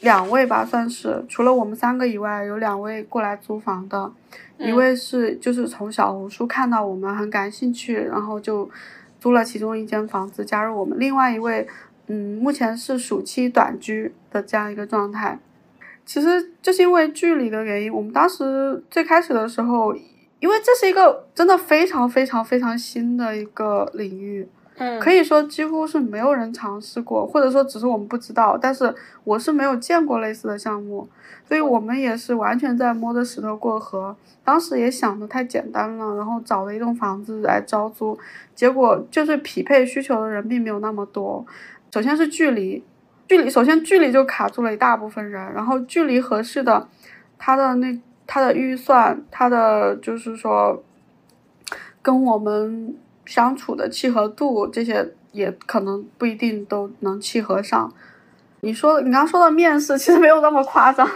[0.00, 4.12] 两位吧，算是除了我们三个以外，有两位过来租房的，
[4.58, 8.70] 一位是就是从小红书看到我们很感兴趣，然后就
[9.18, 10.98] 租了其中一间房子加入我们。
[10.98, 11.66] 另外一位，
[12.06, 15.38] 嗯，目前是暑期短居的这样一个状态。
[16.06, 19.94] 其实就是因为距离的原因，我们当时最开始的时候，
[20.40, 24.48] 因为这是一个真的非常非常非常新的一个领域。
[25.00, 28.56] 可以说几乎是没有人尝试过，或者说只是我们不知道。
[28.56, 31.08] 但是我是没有见过类似的项目，
[31.46, 34.14] 所以我们也是完全在摸着石头过河。
[34.44, 38.18] 当时也想的太简单了，然后找了一栋房子来招租，
[38.54, 41.44] 结果就是匹配需求的人并没有那么多。
[41.90, 42.82] 首先是距离，
[43.26, 46.88] 距离首先距离就卡住了一大部分人，然后距离合适的，
[47.36, 50.82] 他的那他的预算，他的就是说
[52.00, 52.94] 跟我们。
[53.28, 57.92] 相处的契合度，这些也可能不一定都能契合上。
[58.62, 61.06] 你说你刚刚说的面试，其实没有那么夸张。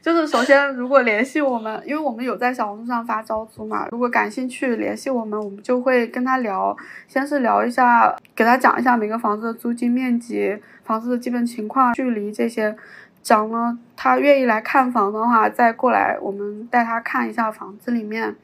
[0.00, 6.76] 就是首先，如果联系我们，因为我们有在小红书上发招租嘛，如果感兴趣联系我们，我们就会跟他聊，
[7.08, 12.76] 先是聊一下，给他讲一下每个房子的租金面积、房子的基本情况、距离这些。
[13.22, 18.36] 讲了他愿意来看房的话，再过来我们带他看一下房子里面。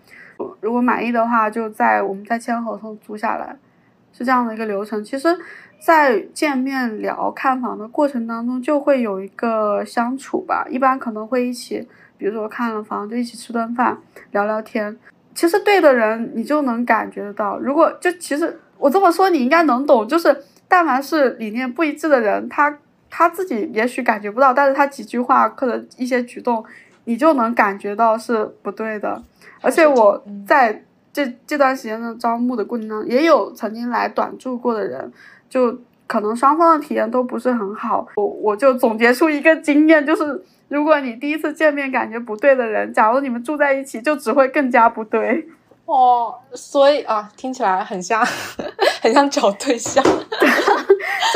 [0.61, 3.57] 如果满意的话，就在我们再签合同租下来，
[4.13, 5.03] 是这样的一个流程。
[5.03, 5.29] 其实，
[5.81, 10.67] 在见面聊看房的过程当中，就会有一个相处吧。
[10.71, 11.87] 一般可能会一起，
[12.19, 13.99] 比如说看了房就一起吃顿饭，
[14.33, 14.97] 聊聊天。
[15.35, 17.59] 其实对的人，你就能感觉得到。
[17.59, 20.07] 如果就其实我这么说，你应该能懂。
[20.07, 20.37] 就是
[20.69, 22.77] 但凡是理念不一致的人，他
[23.09, 26.63] 他自己也许感觉不到，但是他几句话或者一些举动，
[27.11, 29.21] 你就能感觉到是不对的。
[29.61, 35.13] 而且我在这这段时间的招募的过程当中，也有曾经来短住过的人，
[35.49, 38.07] 就可能双方的体验都不是很好。
[38.15, 45.49] 我我就总结出一个经验，就是如果你第一次见面感觉不对的人，假如你们住在一起，就只会更加不对。
[45.87, 48.25] 哦，所以啊，听起来很像，
[49.03, 50.05] 很像找对象。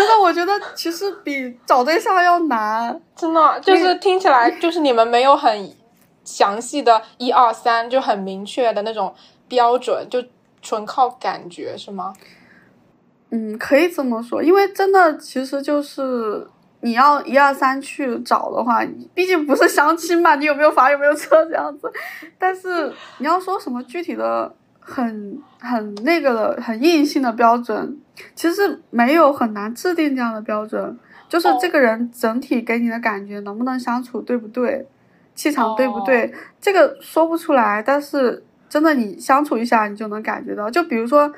[0.07, 3.01] 真的，我觉得其实比找对象要难。
[3.17, 5.71] 真的，就是听起来就是你们没有很。
[6.27, 9.15] 详细的一二三就很明确的那种
[9.47, 10.25] 标准，就
[10.63, 12.15] 纯靠感觉是吗？
[13.29, 16.49] 嗯，可以这么说，因为真的其实就是
[16.81, 21.93] 你要一二三去找的话，毕竟不是相亲嘛，你有没有房有没有车这样子。
[22.39, 24.51] 但是你要说什么具体的
[24.87, 27.99] 很很那个的很硬性的标准，
[28.35, 30.97] 其实没有很难制定这样的标准，
[31.29, 34.87] 就是这个人整体给你的感觉能不能相处，对不对？
[35.35, 36.33] 气场对不对？
[36.61, 40.71] 这个说不出来，但是真的你相处一下，你就能感觉到。
[40.71, 41.33] 就比如说，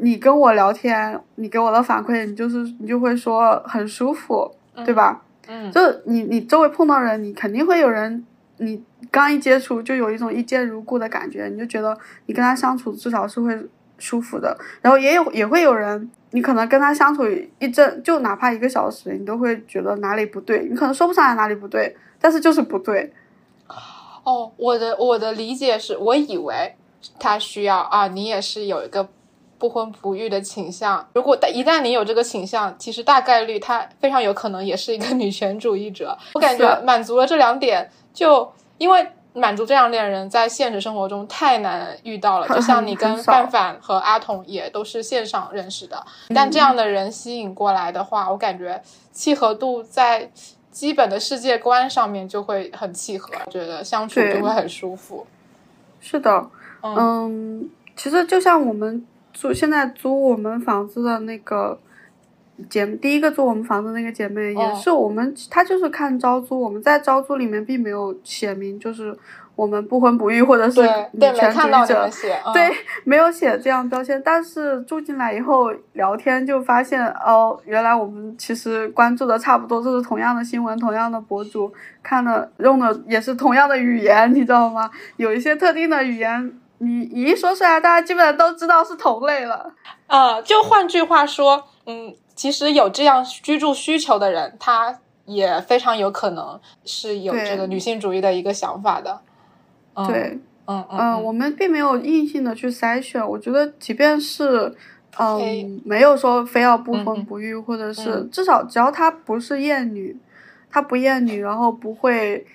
[0.00, 4.48] 你跟我聊天，你给我的反馈，你就是你就会说很舒服，
[4.84, 5.22] 对吧？
[5.48, 8.24] 嗯，就是你你周围碰到人，你肯定会有人，
[8.58, 13.58] 你刚一接触就有一种一见如故的感觉，你就觉得你跟他相处至少是会
[13.98, 14.56] 舒服的。
[14.80, 17.22] 然后也有也会有人，你可能跟他相处
[17.58, 23.12] 一阵，就哪怕一个小时，你都会觉得哪里不对，你可能说不上来哪里不对，但是就是不对。
[24.24, 26.74] 哦，我的我的理解是，我以为
[27.18, 29.06] 他需要啊，你也是有一个
[29.58, 31.06] 不婚不育的倾向。
[31.12, 36.16] 如果一旦你有这个倾向，其实大概率他非常有可能也是一个 女权主义者。
[36.32, 42.48] 我感觉满足了这两点，就因为满足这样恋人在现实生活中太难遇到了。
[42.54, 46.02] 就像你跟范范和阿童也都是线上认识的，
[46.34, 48.80] 但这样的人吸引过来的话，我感觉
[49.12, 50.30] 契合度在。
[50.74, 55.24] 基本的世界观上面就会很契合，觉得相处就会很舒服。
[56.00, 56.50] 是的，
[56.82, 61.78] 嗯，其实就像我们租现在租我们房子的那个
[62.68, 69.16] 姐第一个租我们房子那个姐妹，也是我们，她就是看招租，我们在招租里面并没有写明就是
[69.56, 70.80] 我们不婚不育或者是
[71.12, 72.08] 女权主义者，
[72.52, 72.70] 对，
[73.04, 74.20] 没有写这样标签。
[74.24, 84.90] 但是住进来以后聊天就发现，哦，原来我们其实关注的差不多，都是同样的新闻，同样的博主看的用的也是同样的语言，你知道吗？
[85.16, 86.60] 有一些特定的语言。
[86.78, 89.72] 你一说出来，大家基本上都知道是同类了。
[90.08, 99.20] 呃，就换句话说，嗯，其实有这样居住需求的人，他也非常有可能是有这个女性主义的一个想法的。
[100.06, 103.26] 对，嗯嗯，我们并没有硬性的去筛选。
[103.26, 104.74] 我觉得，即便是，
[105.18, 110.16] 嗯，没有说非要不婚不育，或者是至少只要他不是厌女，
[110.70, 112.46] 他不厌女，然后不会。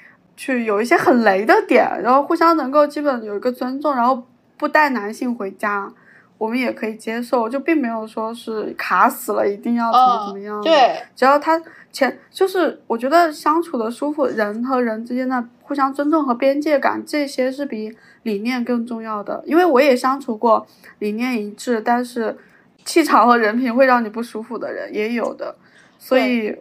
[0.41, 4.23] 去有一些很雷的点，然后互相能够基本有一个尊重，然后
[4.55, 5.91] 不带男性回家，
[6.39, 10.59] 我们也可以接受，就并没有说是卡死了，一定要怎么怎么样。
[10.63, 11.61] 对，只要他
[11.91, 19.43] 前就是我觉得相处的舒服，人和人之间的互相尊重和边界感，这些是比理念更重要的。
[19.45, 20.65] 因为我也相处过
[20.97, 22.35] 理念一致，但是
[22.83, 25.55] 气场和人品会让你不舒服的人也有的，
[25.99, 26.57] 所以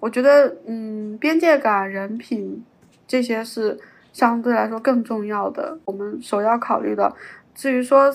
[0.00, 2.62] 我觉得嗯，边界感、人品。
[3.04, 3.78] 这些是
[4.10, 7.14] 相对来说更重要的，我们首要考虑的。
[7.54, 8.10] 至于说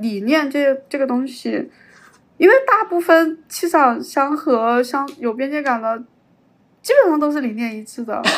[0.00, 1.70] 理念这这个东西，
[2.36, 5.98] 因为大部分气场相合、相有边界感的，
[6.82, 8.20] 基本上都是理念一致的。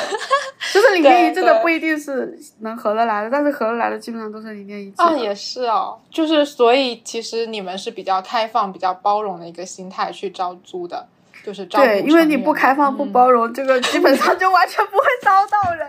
[0.73, 5.03] 就是理念一致的不一定是能合得来的，但是合得来的基本上都是理念一致。
[5.03, 11.07] 啊，也是哦，就是所以其实你们是比较开放、比较包容的一个心态去招租的。
[11.45, 15.89] 就是招对，因为你不开放不包容，这个基本上就完全不会招到人。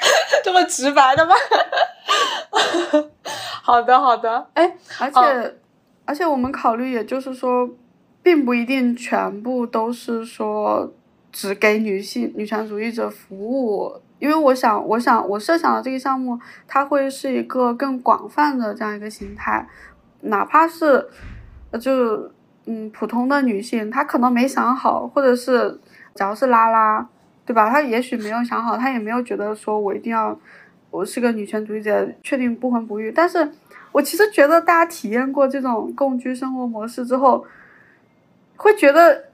[0.44, 1.34] 这么直白的吗？
[3.62, 4.48] 好的，好的。
[4.54, 5.56] 哎，而且
[6.04, 7.68] 而且我们考虑，也就是说，
[8.22, 10.92] 并不一定全部都是说
[11.30, 19.68] 只给女性女权主义者服务，因为我想，我想我设想的这个项目，它会是一个更广泛的这样一个形态，
[20.22, 21.08] 哪怕是
[21.80, 22.30] 就。
[22.66, 25.80] 嗯，普通的女性，她可能没想好，或者是，
[26.14, 27.08] 只要是拉拉，
[27.50, 27.68] 对吧？
[27.68, 30.38] 他也许没有想好，他也没有觉得说我一定要，
[30.92, 33.10] 我是个女权主义者，确定不婚不育。
[33.10, 33.50] 但是，
[33.90, 37.44] 我其实觉得大家体验过这种共居生活模式之后，
[38.56, 39.24] 会觉得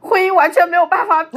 [0.00, 1.36] 婚姻完全没有办法比。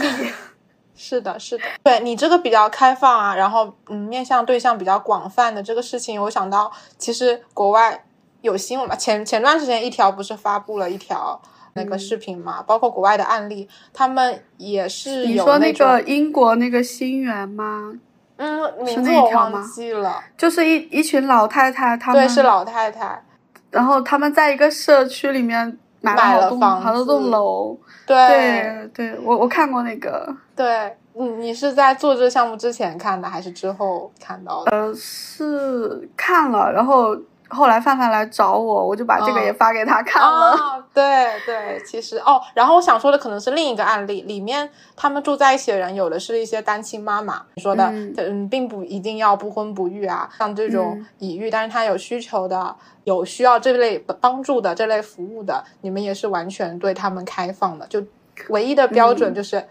[0.93, 8.04] 是的，是的，对你这个比较开放啊，然后嗯，面向对象比较广泛的这个事情，我想到其实国外。
[8.41, 8.95] 有新闻嘛？
[8.95, 11.41] 前前段时间一条不是发布了一条
[11.78, 12.61] 那个视频嘛？
[12.63, 17.93] 包括国外的案例，他们也是有你说那个英国那个新源吗？
[18.36, 20.21] 嗯，名字我忘记了。
[20.38, 23.23] 就是一一群老太太，他们对是老太太，
[23.71, 27.78] 然后他们在一个社区里面买了房好多栋楼。
[28.05, 30.36] 对对，我我看过那个。
[30.55, 34.71] 对，你你是在做这个项目之前看的，还是之后看到的？
[34.71, 37.15] 呃，是看了，然后。
[37.50, 40.84] 后来范范来找我，我就把这个也发给他看了。
[40.93, 47.86] 对对，其实哦，然后我想说的可能是另一个案例，里面他们住在一起的人有的是一些单亲妈妈，你说的
[48.18, 58.04] 嗯，并不一定要不婚不育啊，像这种已育，但是他有需求的，有需要这类帮助的这类服务的，你们也是完全对他们开放的，就
[58.50, 59.64] 唯一的标准就是，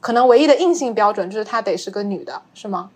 [0.00, 2.90] 可能唯一的硬性标准就是她得是个女的，是吗？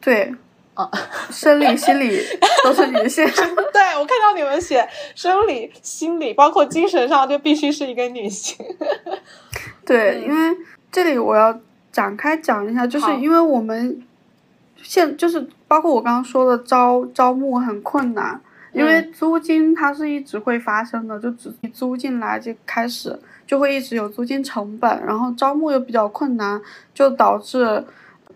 [0.00, 0.34] 对。
[0.78, 0.88] 啊，
[1.28, 2.22] 生理、心理
[2.62, 3.26] 都是女性。
[3.72, 8.56] 对我看到你们写生理、心理，包括精神上，就必须是一个女性。
[9.84, 10.56] 对，因为
[10.92, 11.58] 这里我要
[11.90, 14.00] 展开讲一下，就是因为我们
[14.80, 18.40] 现就是包括我刚刚说的招招募很困难，
[18.72, 26.62] 因为租金它是一直会发生的，就只租进来就开始就会一直有租金成本，然后招募又比较困难，
[26.94, 27.84] 就导致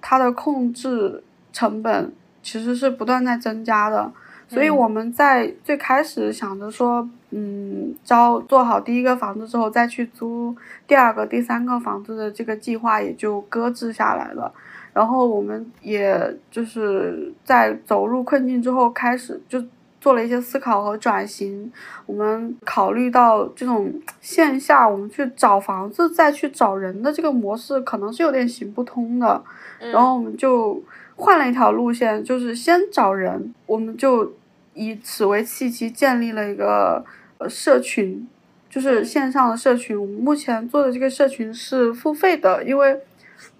[0.00, 1.22] 它的控制
[1.52, 2.12] 成本。
[2.42, 4.10] 其实是不断在增加的，
[4.48, 10.54] 所以我们在最开始想着说，嗯，招做好第一个房子之后再去租
[10.86, 14.52] 第二个、第三个房子的这个计划也就搁置下来了。
[14.92, 19.64] 然后我们也就是在走入困境之后，开始就
[20.00, 21.72] 做了一些思考和转型。
[22.04, 23.90] 我们考虑到这种
[24.20, 29.42] 线下我们去找房子再去找人的这个模式可能是有点行不通的，
[29.78, 30.82] 然后我们就。
[31.22, 34.32] 换了一条路线，就是先找人，我们就
[34.74, 37.04] 以此为契机建立了一个
[37.38, 38.28] 呃社群，
[38.68, 39.96] 就是线上的社群。
[39.98, 43.00] 我们目前做的这个社群是付费的，因为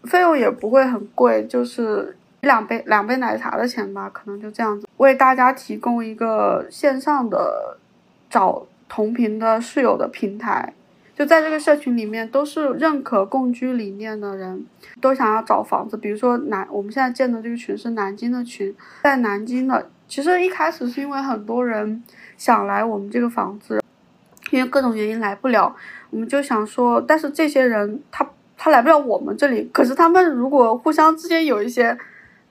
[0.03, 7.79] 费用也不会很贵，就是两杯两杯奶茶的钱吧，可能就这样子，为大家提供一个线上的
[8.29, 10.75] 找同频的室友的平台。
[11.23, 14.67] 就在这个社群里面，都是认可共居理念的人，
[15.01, 15.97] 都想要找房子。
[15.97, 19.89] 比如说南，我们现在建的这个群是南京的群，在南京的。
[20.09, 22.03] 其实一开始是因为很多人
[22.37, 23.81] 想来我们这个房子，
[24.51, 25.73] 因为各种原因来不了，
[26.11, 31.97] 我们就想说，但是这些人他他来不了我们这里，可是他们如果互相之间有一些。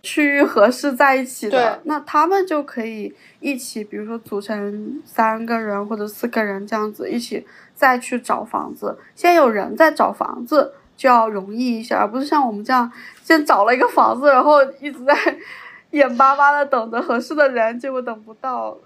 [0.03, 7.45] 区域合适在一起的，那他们就可以一起，比如说组成三个人或者四个人这样子一起
[7.75, 8.97] 再去找房子。
[9.15, 12.91] 先有人在找房子就要容易一些，而不是像我们这样
[13.23, 15.13] 先找了一个房子，然后一直在
[15.91, 18.77] 眼巴巴的等着合适的人，结果等不到。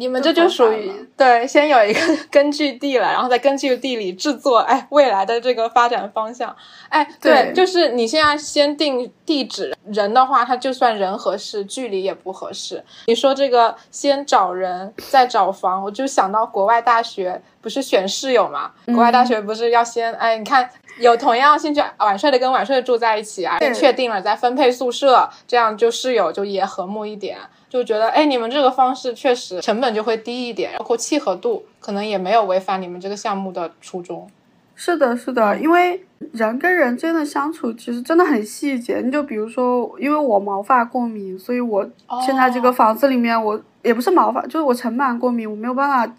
[0.00, 6.56] 你们这就属于对，先有一个根据地了，然后再根据地里制作，哎，未来的这个发展方向，
[6.88, 12.82] 哎，对，就是你现在先定地址，人的话，他就算人合适，距离也不合适。
[13.08, 18.70] 你说这个先找人再找房，我就想到国外大学不是选室友嘛？
[18.86, 27.36] 国外大学不是要先，哎，你看有同样兴趣晚睡的跟晚睡的住在一起啊，确定了再分配宿舍，这样就室友就也和睦一点。
[27.70, 34.28] 就觉得，哎，你们这个方式确实成本就会低一点，包括契合度可能也没有违反你们这个项目的初衷。
[34.74, 36.02] 是的，是的，因为
[36.32, 39.00] 人跟人之间的相处其实真的很细节。
[39.04, 41.88] 你就比如说，因为我毛发过敏，所以我
[42.26, 46.12] 现在这个房子里面，我也不是毛发，就是我尘螨过敏，我没有办法。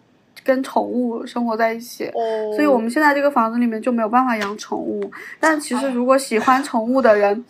[0.43, 2.09] 跟宠物生活在一起，
[2.55, 5.11] 所以我们现在这个房子里面就没有办法养宠物。
[5.39, 7.45] 但其实如果喜欢宠物的人，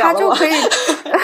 [0.00, 0.50] 他就可以，
[1.04, 1.18] 他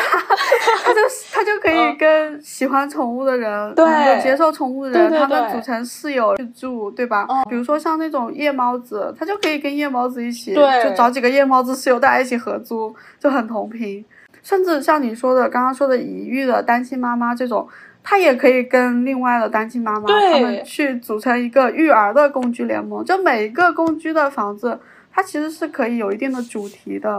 [1.59, 7.27] 就可以跟喜欢宠物的人，对，接受宠物的人，他们组成室友去住，对吧？
[7.51, 14.05] 比如说像那种夜猫子，他就可以跟夜猫子一起，就找几个夜猫子室友大家一起合租，就很同频。
[14.43, 17.69] 甚至像你说的刚刚说的已育的单亲妈妈这种。
[18.01, 24.79] 他也可以跟另外的单亲妈妈他们去组成一个育儿的共居联盟，就每一个共居的房子，
[25.13, 27.11] 它其实是可以有一定的主题的。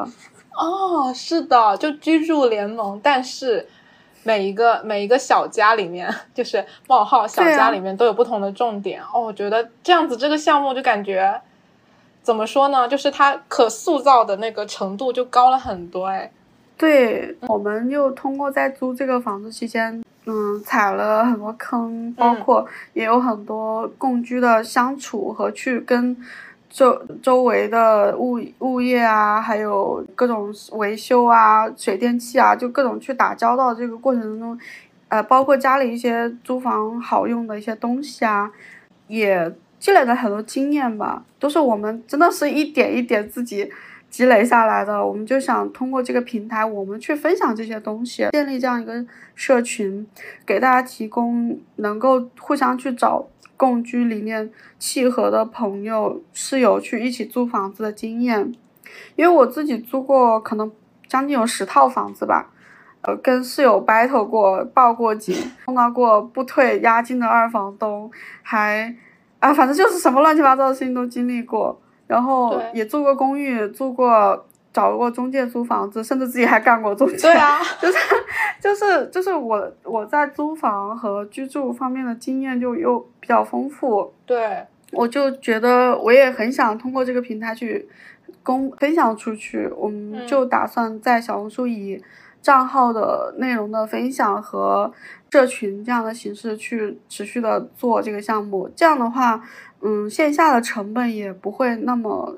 [0.55, 3.67] 哦，是的，就居住联盟，但是
[4.23, 9.01] 每一个每一个小家里面， 就是冒号小家里面都有不同的重点。
[9.13, 11.41] 哦，我觉得这样子这个项目就感觉
[12.21, 12.87] 怎么说呢？
[12.87, 16.07] 就是它可塑造的那个程度就高了很多。
[16.07, 16.31] 哎，
[16.77, 20.03] 对，我们又通过在租这个房子期间。
[20.25, 22.63] 嗯，踩了很多坑，包括
[22.93, 26.15] 也有很多共居的相处和去跟
[26.69, 34.57] 周周围的物物业啊，还有各种维修啊、水电气啊，就各种去打交道这个过程中，
[35.07, 38.51] 呃，包括家里一些租房好用的一些东西啊，
[39.07, 43.71] 也积累了很多经验吧，都是我们真的是一点一点自己。
[44.11, 49.05] 积累下来的，我们就想通过这个平台，我们去分享这些东西，建立这样一个
[49.35, 50.03] 社群，
[50.47, 53.27] 给大家提供能够互相去找
[53.59, 54.49] 共居理念
[54.79, 58.53] 契合的朋友、室友去一起租房子的经验。
[59.17, 60.71] 因为我自己租过，可能
[61.09, 62.49] 将近有十套房子吧，
[63.01, 65.35] 呃，跟室友 battle 过、报过警，
[65.65, 68.09] 碰到过不退押金的二房东，
[68.41, 68.95] 还
[69.39, 71.77] 啊，反正就是什么乱七八糟的事情都经历过。
[72.07, 77.17] 然后也住过公寓，住过找过中介租房子，甚至自己还干过中介。
[77.17, 77.97] 对啊， 就是
[78.61, 84.13] 就是就是我我在租房和居住方面的经验就又比较丰富。
[84.25, 87.87] 对，我就觉得我也很想通过这个平台去
[88.43, 89.67] 公分享出去。
[89.75, 92.01] 我们就打算在小红书以
[92.41, 94.91] 账号的内容的分享和
[95.31, 98.69] 社群这样的形式去持续的做这个项目。
[98.75, 99.41] 这样的话。
[99.81, 102.35] 嗯，线下的成本也不会那么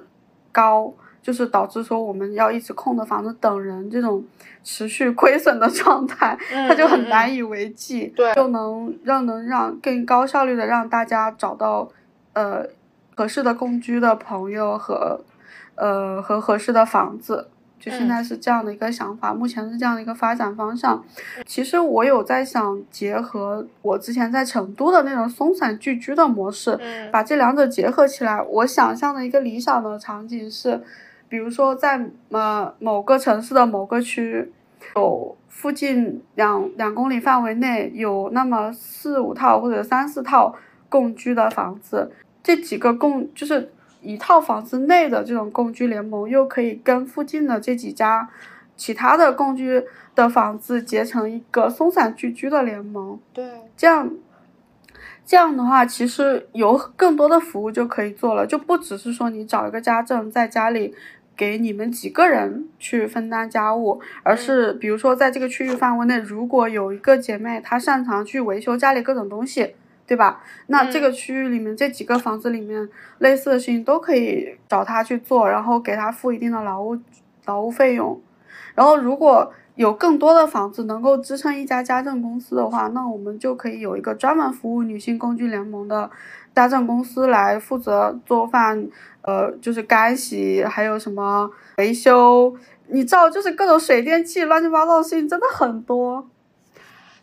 [0.51, 4.23] 高，就是导致说我们要一直空着房子等人这种
[4.63, 8.07] 持续亏损的状态，它就很难以为继。
[8.15, 11.89] 对，就能让能让更高效率的让大家找到
[12.33, 12.65] 呃
[13.15, 15.21] 合适的共居的朋友和
[15.75, 17.47] 呃和合适的房子。
[17.79, 21.03] 就现在是这样的一个想法，目前是这样的一个发展方向。
[21.47, 26.79] 其实我有在想结合我之前在成都的那种松散聚居的模式，
[27.11, 28.39] 把这两者结合起来。
[28.39, 30.79] 我想象的一个理想的场景是，
[31.31, 34.51] 比如说在呃某个城市的某个区，
[34.95, 40.53] 有附近两两公里范围内有那么四五套或者三四套
[40.89, 42.11] 共居的房子，
[42.43, 43.71] 这几个共就是。
[44.03, 48.27] 一套房子内的这种共居联盟，又可以跟附近的这几家
[48.75, 49.83] 其他的共居
[50.15, 53.19] 的房子结成一个松散聚居的联盟。
[53.31, 53.45] 对，
[53.77, 54.11] 这样
[55.23, 60.95] 这样的话，其实有更多的服务就可以做了，就不只是说你找一个家政在家里
[61.41, 69.73] 给你们几个人去分担家务，而是比如说在这个区域范围内，如果有一个姐妹她擅长去维修家里各种东西。
[70.07, 70.43] 对吧？
[70.67, 72.89] 那这个区域里面这几个房子里面
[73.19, 76.99] 类似的事情都可以找她去做，然后给她付一定的劳务
[77.45, 78.19] 劳务费用。
[78.75, 86.11] 然后如果有更多的房子能够支撑一家家政公司的话，那我们就可以有一个专门服务女性工具联盟的
[86.53, 88.85] 家政公司来负责做饭，
[89.21, 92.55] 呃，就是干洗，还有什么维修，
[92.87, 96.27] 你知道，就是各种水电气乱七八糟的事情真的很多。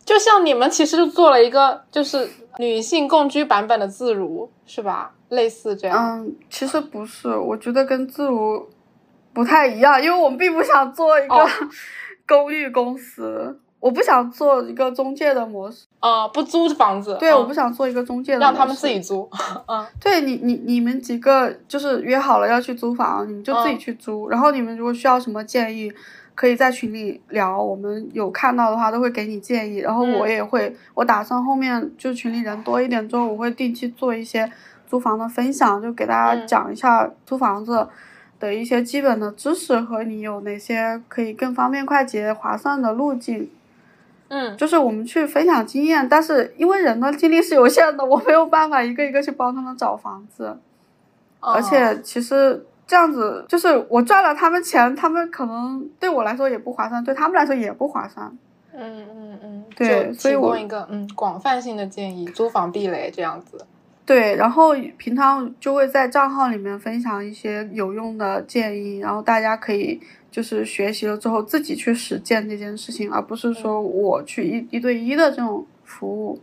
[0.05, 2.27] 就像你们其实就做了一个就是
[2.57, 5.13] 女性共居版本的自如，是吧？
[5.29, 6.23] 类似这样。
[6.23, 8.67] 嗯，其实不是，我觉得跟自如
[9.33, 11.47] 不太一样，因为我们并不想做一个
[12.27, 15.85] 公寓公司，我不想做一个中介的模式。
[15.99, 17.17] 啊，不租房子。
[17.19, 19.29] 对，我不想做一个中介的，让他们自己租。
[19.67, 24.29] 嗯，对你，你你们几个就是约好了要去租房，你们就自己去租。
[24.29, 25.91] 然后你们如果需要什么建议。
[26.35, 34.49] 可以在群里聊，我们有看到的话都会给你建议，然后我也会，我打算后面就群里人多一点之后，我会定期做一些
[34.87, 37.85] 租房的分享，就给大家讲一下租房子
[38.39, 43.49] 的一些基本的知识和你有哪些可以更方便、快捷、划算的路径。
[44.29, 50.57] 嗯，就是我们去分享经验，但是因为人的精力是有限的，我没有办法一个一个去帮他们找房子，
[51.39, 52.65] 而且其实。
[52.89, 58.35] 这样子就是我赚了他们钱，他们可能对我来说也不划算，对他们来说也不划算。
[58.73, 63.63] 嗯嗯嗯，对，所以我一个嗯广泛性的建议，租房避雷这样子。
[64.07, 70.01] 对，然后平常就会在账号里面分享一些有用的建议，然后大家可以
[70.31, 76.39] 就是学习了之后自己去实践这件事情，而不是说我去一一对一的这种服务。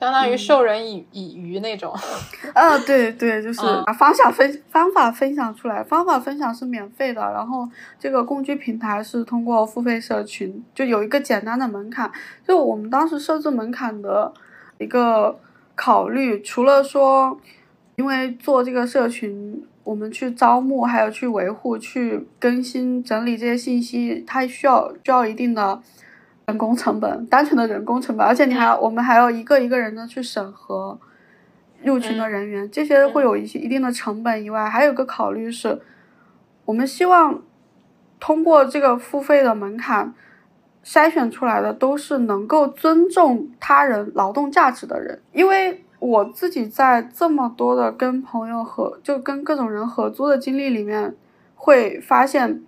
[0.00, 1.92] 相当于授人以以渔那种，
[2.54, 7.68] 啊，对对，就是把方向分方法分享出来，方法分享是免费的，然后
[7.98, 12.10] 这个共居平台是通过付费社群，就有一个简单的门槛，
[12.48, 14.32] 就我们当时设置门槛的
[14.78, 15.38] 一个
[15.74, 17.38] 考虑，除了说，
[17.96, 25.80] 因为做这个社群，我们去招募，还有去维护、去更新、整理这些信息，它需要需要一定的。
[26.46, 30.98] 人工成本，单纯的人工成本，而且你还要，我们还要一个一个人的去审核
[31.84, 35.80] 入群的人员，这些会有一些一定的成本以外，还有个考虑是，
[36.64, 37.40] 我们希望
[38.18, 40.12] 通过这个付费的门槛
[40.84, 51.14] 筛选出来的都是能够尊重他人劳动价值的人，因为我自己在这么多的跟朋友合，就跟各种人合租的经历里面，
[51.54, 52.62] 会发现。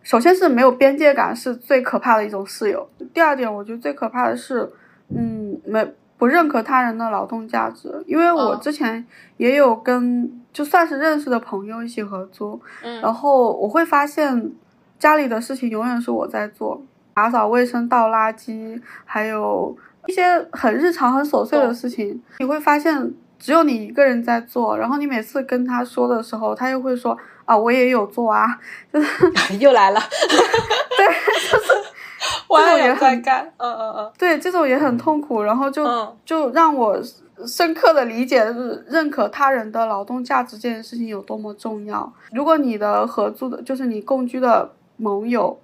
[0.00, 2.88] 首先是没有边界感是最可怕的一种室友。
[3.12, 4.66] 第二点，我觉得最可怕的是，
[5.14, 8.02] 嗯，没不认可他人的劳动价值。
[8.06, 9.04] 因为我之前
[9.36, 12.58] 也有跟就算是认识的朋友一起合租，
[13.02, 14.50] 然后我会发现
[14.98, 16.80] 家里的事情永远是我在做，
[17.12, 19.76] 打扫卫生、倒垃圾，还有
[20.08, 24.76] 一些很日常、很琐碎的事情，你会发现只有你一个人在做。
[24.76, 27.16] 然后你每次跟他说的时候，他又会说。
[27.48, 28.46] 啊，我也有做啊，
[28.92, 29.24] 就是
[29.58, 31.06] 又来了， 对，
[31.50, 31.72] 就是
[32.46, 37.00] 我也在干，嗯嗯嗯，对，这种也很痛苦，然后就就让我
[37.46, 38.44] 深刻的理解
[38.86, 42.12] 认可他人的劳动价值这件事情有多么重要。
[42.32, 45.58] 如果你的合租的，就是你共居的盟友，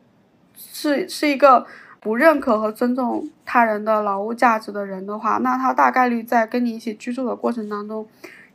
[0.57, 1.67] 是是一个
[2.05, 8.07] 不认可和尊重他人的劳务价值的人的话，那他大概率在跟你一起居住的过程当中，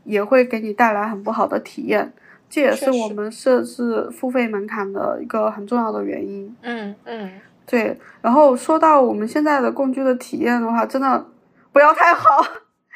[0.04, 2.14] 也会给你带来很不好的体验。
[2.48, 6.56] 这也是我们设置付费门槛的一个很重要的原因。
[6.62, 8.00] 嗯嗯，对。
[8.22, 11.26] 然后说到我们现在的共居的体验的话，真的
[11.72, 12.44] 不要太好，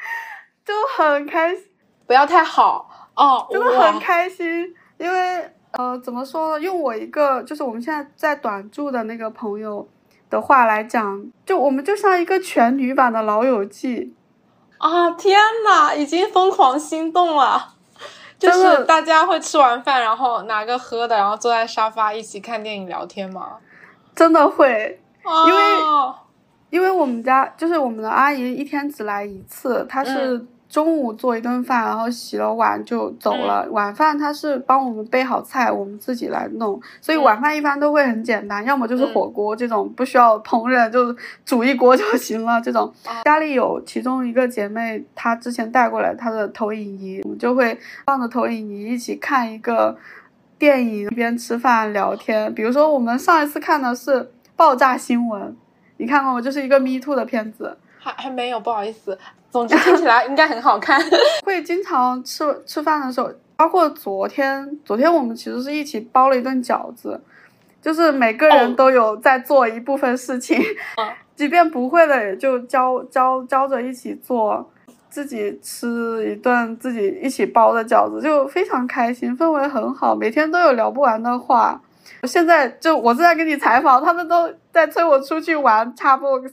[0.64, 1.64] 就很开心。
[2.06, 4.72] 不要太好哦，真的很开心。
[4.98, 6.60] 因为呃，怎么说呢？
[6.60, 9.88] 用我一个就是我们现在在短住的那个朋友
[10.34, 14.12] 的话来讲，就我们就像一个全女版的老友记。
[14.78, 17.74] 啊天呐，已经疯狂心动了。
[18.36, 23.58] 就是大家会吃完饭，然后拿个喝的，然后坐在沙发一起看电影聊天吗？
[24.14, 25.00] 真的会，
[25.46, 25.60] 因为
[26.70, 30.44] 因为我们家就是我们的阿姨一天只来一次，她是。
[30.74, 33.64] 中午做一顿饭，然后洗了碗就走了。
[33.70, 36.80] 晚饭他是帮我们备好菜，我们自己来弄。
[37.00, 41.16] 所以晚饭一般都会很简单，要么就是火锅这种不需要烹饪，就
[41.46, 42.60] 煮一锅就行了。
[42.60, 42.92] 这种
[43.24, 49.96] 家里有其中一个姐妹，她之前带过来她的投影仪，我们就会放着投影仪一起看一个
[50.58, 52.52] 电影，一边吃饭聊天。
[52.52, 55.56] 比如说我们上一次看的是爆炸新闻，
[55.98, 56.40] 你看过吗？
[56.40, 57.76] 就是一个 Me Too 的片子。
[58.04, 59.18] 还还没有，不好意思。
[59.50, 61.00] 总之听起来应该很好看。
[61.46, 67.18] 会经常吃吃饭的时候，包括昨天，昨天我们其实是一起包了一顿饺子，
[67.80, 70.60] 就是每个人都有在做一部分事情，
[71.34, 74.70] 即便不会的也就教教教着一起做。
[75.08, 81.80] 自己吃一顿自己一起包的饺子，就非常开心，氛围很好，每天都有聊不完的话。
[82.24, 86.50] 现在就我正在跟你采访，他们都在催我出去玩 Xbox。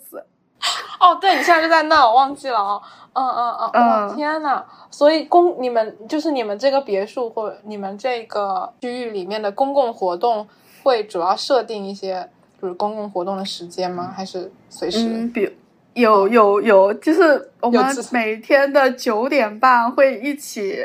[1.02, 2.82] 哦，对，你现在就在那，我忘记了哦。
[3.14, 4.64] 嗯嗯嗯，哇，天呐！
[4.90, 10.48] 所以公你们就是你们这个别墅或你们这个区域里面的公共活动，
[10.84, 12.30] 会主要设定一些
[12.62, 14.14] 就是公共活动的时间吗？
[14.16, 15.00] 还是随时？
[15.00, 15.58] 嗯，比
[15.94, 20.78] 有有有，就是我们每天的九点半会一起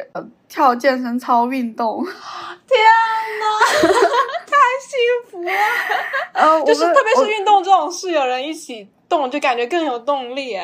[0.49, 2.05] 跳健身操运动。
[2.05, 2.81] 天
[3.39, 3.45] 呐，
[4.51, 5.53] 太幸福了！
[6.33, 10.57] 呃，就是特别是运动这种事，有人一起动，就感觉更有动力。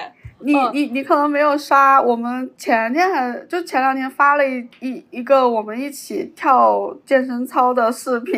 [0.45, 8.35] 你你你可能没有刷，我们前天还就前两天发了一一一个我们一起跳健身操的视频，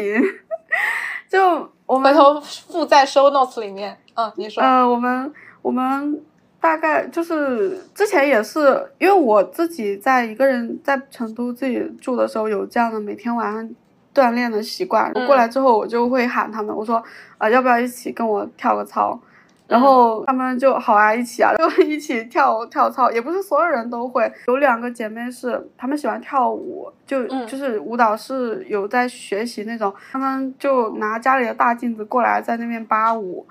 [1.27, 3.97] 就我们回头附在 show notes 里面。
[4.17, 4.63] 嗯，你说。
[4.63, 5.33] 嗯，我们
[5.63, 6.21] 我们
[6.61, 13.71] 大概就是之前也是，因为我自己在一个人在成都自己住的时候有这样的每天晚上
[14.15, 15.11] 锻炼的习惯。
[15.27, 17.03] 过来之后我就会喊他们，我说
[17.39, 19.19] 啊要不要一起跟我跳个操？
[19.67, 24.31] 然后他们就好啊，一起啊， 就一起跳跳操，也不是所有人都会。
[24.47, 29.93] 有两个姐妹是，她们喜欢跳舞，就就是舞蹈是有在学习那种。
[30.13, 33.47] 她们就拿家里的大镜子过来，在那边扒舞，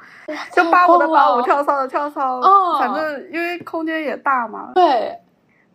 [0.51, 2.39] 就扒舞的扒舞，跳操的跳操。
[2.79, 4.71] 反正因为空间也大嘛。
[4.75, 5.17] 对，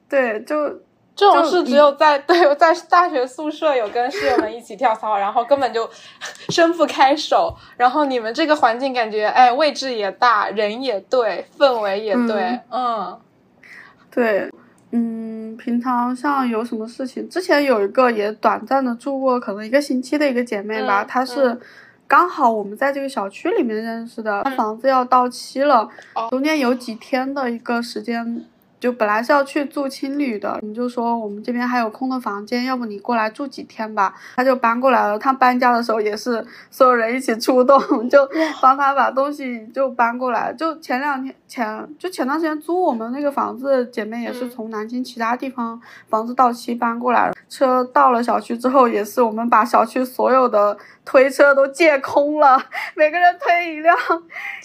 [0.09, 0.80] 对，就。
[1.19, 5.91] 这种事只有在 对在大学宿舍有跟室友们一起跳操，然后根本就
[6.49, 7.53] 伸不开手。
[7.77, 13.19] 然后你们这个环境感觉，哎，位置也大，人也对，氛围也对，嗯，
[14.12, 14.49] 对，
[14.93, 21.59] 嗯，平常像有什么事情，之前有一个也短暂的住过，可能一个星期的一个姐妹吧，她是
[22.07, 25.89] 刚好我们在这个小区里面认识的，房子要到期了，
[26.31, 28.45] 中间有几天的一个时间。
[28.81, 34.14] 就本来是要去住青旅的，你就说我们这边还有空的房间，要不你过来住几天吧？
[34.37, 35.18] 他就搬过来了。
[35.18, 37.76] 他搬家的时候也是所有人一起出动，
[38.09, 38.29] 就
[38.62, 40.53] 帮他把东西就搬过来。
[40.53, 47.35] 就前两天前就前段时间租我们那个房子，姐妹也是从南京其他地方房子到期搬过来了。
[47.49, 52.62] 车到了小区之后，也是我们把小区所有的推车都借空了，
[52.95, 53.97] 每个人推一辆，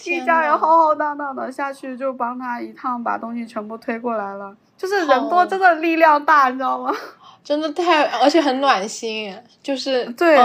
[0.04, 4.03] 一家人浩浩荡荡的下去就帮他一趟把东西全部推。
[4.04, 6.92] 过来了，就是人多真的力量大，你知道吗？
[7.42, 10.38] 真的太，而且很暖心，就是 对。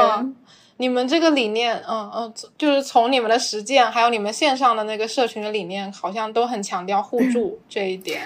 [0.82, 8.22] 你们这个理念，嗯嗯，就是从你们的实践，还有你们线上的那个社群的理念，好像都很强调互助 这一点。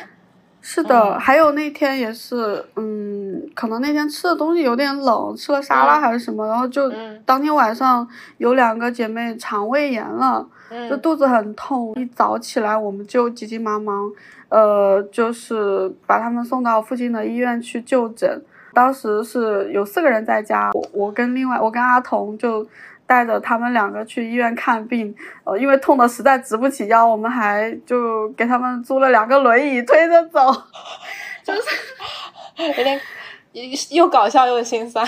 [0.62, 6.94] 是的，还有那天也是，嗯，可能那天吃的东西有点冷，吃了沙拉还是什么，然后就
[7.26, 8.08] 当天晚上
[8.38, 10.48] 有两个姐妹肠胃炎了，
[10.88, 14.12] 就肚子很痛，一早起来我们就急急忙忙。
[14.54, 18.40] 呃，就是把他们送到附近的医院去就诊。
[18.72, 22.64] 当时是有四个人在家，我我跟另外我跟阿童就
[23.08, 25.16] 带着他们两个去医院看病。
[25.44, 30.40] 呃，因为痛的实在直不起腰，我们还就给他们租了两个轮椅推着走，
[31.44, 33.02] 就是有点
[33.90, 35.04] 又搞笑又心酸。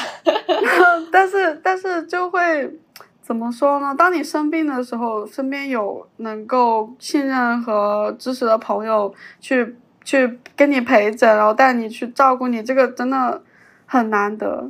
[1.14, 2.80] 但是但是就会。
[3.26, 3.96] 怎么说呢？
[3.98, 13.42] 当你生病的时候，身边有能够信任和支持的朋友去去跟你陪诊，然后带你去照顾你，这个真的
[13.88, 14.70] 很难得。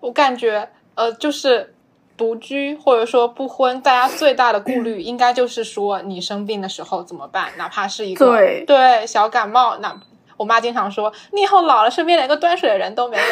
[0.00, 1.72] 我感觉，呃，就是
[2.16, 7.52] 独居或者说不婚，大家最大的顾虑应该就是说你生病的时候怎么办？
[7.56, 9.96] 哪怕是一个对对小感冒，那。
[10.36, 13.22] 我妈经常说，你以后老了，身边连个端水的人都没有。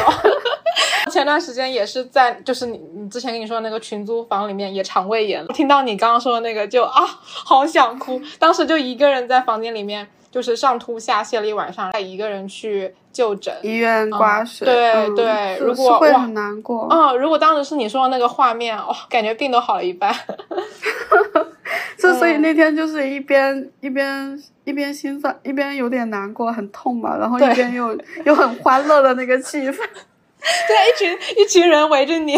[1.11, 5.49] 前段时间也是在，就是你你之前跟你说的那个群租房里面也肠胃炎了。
[5.53, 8.21] 听到你刚刚说的那个，就啊，好想哭。
[8.39, 14.67] 当时就一个人在房间里面，就是上吐下泻了一晚上，再一个人去就诊，医院挂水。
[14.67, 16.89] 对对，如果会很难过。
[16.91, 20.13] 嗯，如果当时是你说的那个画面，哦，感觉病都好了一半。
[21.99, 29.77] 这所以那天就是一边一边一边心酸，一边有点难过，很痛嘛，然后一边又 又很欢乐的那个气氛。
[29.77, 32.37] 对，一群一群人围着你，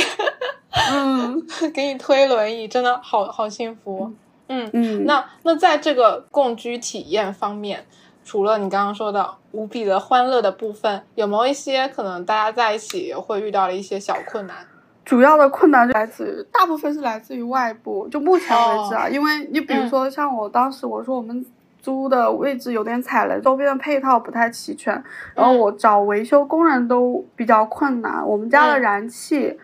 [0.90, 1.40] 嗯，
[1.72, 4.06] 给你推轮椅，真的好好幸福。
[4.10, 4.16] 嗯
[4.48, 7.84] 嗯嗯，那那在这个共居体验方面，
[8.24, 14.56] 除了你刚刚说的无比的欢乐的部分，有没有一些可能大家在一起会遇到的一些小困难？
[15.04, 18.08] 主要的困难就来自于，大部分是来自于外部。
[18.08, 21.44] 就目前为止啊，因为你比如说像我当时我说我们
[21.80, 24.92] 租的位置有点踩雷，周边的配套不太齐全，
[25.34, 28.26] 然后我找维修工人都比较困难。
[28.26, 29.58] 我们家的燃气，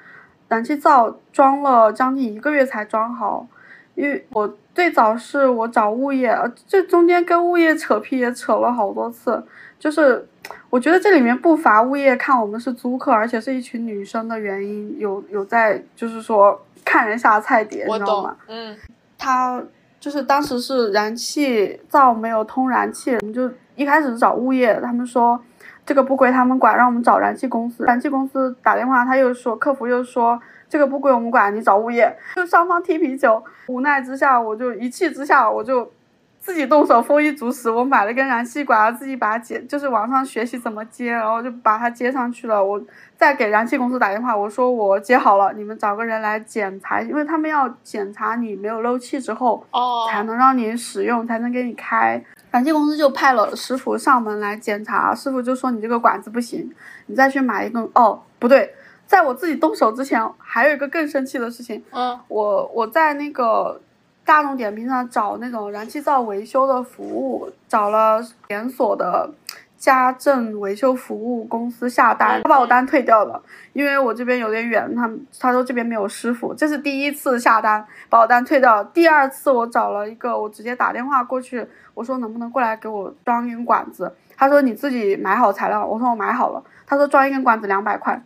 [0.48, 3.46] 燃气灶装了将近一个月才装好。
[3.94, 6.34] 因为我最早是我找物业，
[6.66, 9.44] 这中间跟物业扯皮也扯了好多次，
[9.78, 10.26] 就是
[10.70, 18.34] 我觉得这里面不乏物业看我们是租客，而且是一群女生的原因，有有在就是说看人下菜碟，你知道吗？
[18.48, 18.74] 嗯，
[19.18, 19.62] 他
[20.00, 25.38] 就是当时是燃气灶没有通燃气，我们就一开始是找物业，他们说。
[25.86, 27.84] 这个不归他们管，让我们找燃气公司。
[27.84, 30.40] 燃气公司打电话，他又说客服又说
[30.70, 32.16] 这个不归我们管，你找物业。
[32.34, 35.92] 就双方踢皮球，无奈之下，我就一气之下，我就
[36.38, 42.64] 自己动手丰衣足食，我买了根燃气管，自己把它接，就是网上学习怎么接，然后就把它接上去了。
[42.64, 42.80] 我
[43.16, 52.22] 再给燃气公司打电话，我说我接好了，你们找个人来检查，因为他们要检查你没有漏气之后，哦，才能让你使用，才能给你开。
[52.50, 56.68] 燃气公司就派了师傅上门来检查，师傅就说你这个管子不行，
[57.06, 57.88] 你再去买一根。
[57.94, 58.74] 哦，不对，
[59.10, 61.82] 在我自己动手之前，还有一个更生气的事情。
[61.90, 63.80] 嗯，我我在那个
[64.24, 69.28] 大众点评上找那种燃气灶维修的服务，找了连锁的。
[69.76, 73.42] 家政维修服务公司下单，他把我单退掉了，
[73.72, 78.84] 因为我这边有点远，他他说这边没有师傅，这是第一次下单把我单退掉。
[78.84, 88.22] 第二次我找了一个，我直接打电话过去，我说能不能过来给我装一根管子，他说你自己买好材料，我说我买好了，他说装一根管子两百块。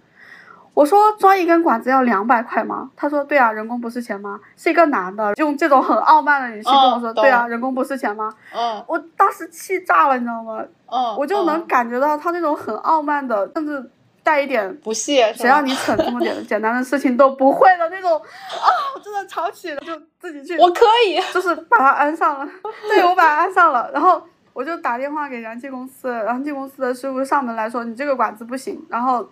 [0.74, 2.90] 我说装一根管子要两百块吗？
[2.96, 4.40] 他说对啊，人工不是钱吗？
[4.56, 8.28] 是一个男的，用这种很傲慢的语气跟我说，对啊，人工不是钱吗？
[8.52, 10.64] 嗯，我当时气炸了，你知道吗？
[10.86, 13.88] 嗯，我就能感觉到他那种很傲慢的，甚至
[14.24, 18.68] 带一点不屑，谁让你蠢这么点 简单的事情都不会的那种啊！
[18.96, 22.48] 我真的吵起了，就自己去，我可以，就是把它安上了，
[22.88, 24.20] 对我把它安上了，然后
[24.52, 29.24] 我就打电话给燃气公司，燃气公司的师傅上门来说，你这个管子不行，然后。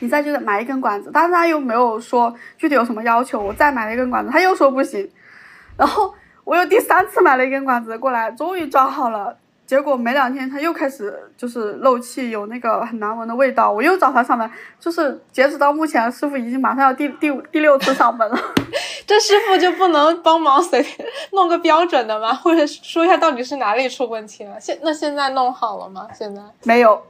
[0.00, 3.40] 你再去买一根管子，但是他又没有说具体有什么要求。
[3.40, 5.08] 我再买了一根管子，他又说不行。
[5.76, 6.12] 然后
[6.44, 9.36] 我又第三次买了一根管子过来，终于装好了。
[9.66, 13.70] 结果没两天，他又开始就是漏气，有那个很难闻的味道。
[13.70, 18.38] 我又找他上门，就是截止到目前，师傅已经马上要第第五第六次上门了。
[19.06, 22.32] 这师傅就不能帮忙随便弄个标准的吗？
[22.32, 24.58] 或者说一下到底是哪里出问题了？
[24.58, 26.08] 现那现在弄好了吗？
[26.14, 27.02] 现在没有，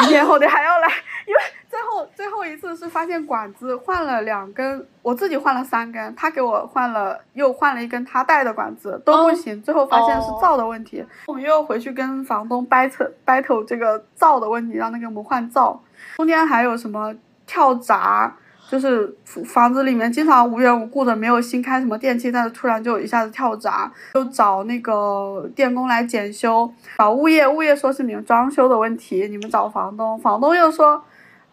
[0.00, 0.88] 明天后天还要来，
[1.26, 1.40] 因为。
[1.72, 15.82] 最后最后一次是发现管子换了两根，我自己换了三根，他给我换了又换了一根他带的管子都不行，最后发现是灶的问题，我们又回去跟房东 battle battle 这个灶的问题，让他给我们换灶。
[16.16, 17.14] 中间还有什么
[17.46, 18.36] 跳闸，
[18.72, 19.14] 就是
[19.44, 31.04] 房子里面经常无缘无故的没有新开什么电器，但是突然就一下子跳闸，就找那个电工来检修，找物业，物业说是你们装修的问题，你们找房东，房东又说。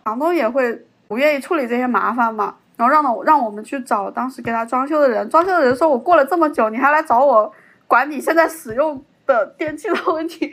[0.02, 7.52] 房东也会不愿意处理这些麻烦嘛，然后让我让我们去找当时给他装修的人，装修的人说：“我过了这么久，你还来找我
[7.86, 10.52] 管你现在使用的电器的问题，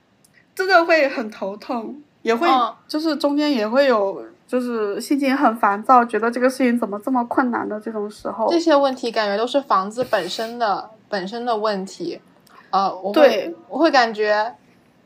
[0.56, 2.48] 真的会很头痛，也会
[2.88, 8.48] 就是中间也会有就是心情很烦躁，觉得这个事情怎么这么困难的这种时候。
[8.50, 12.20] 这些问题感觉都是房子本身的本身的问题，
[12.70, 14.54] 呃，我会我会感觉。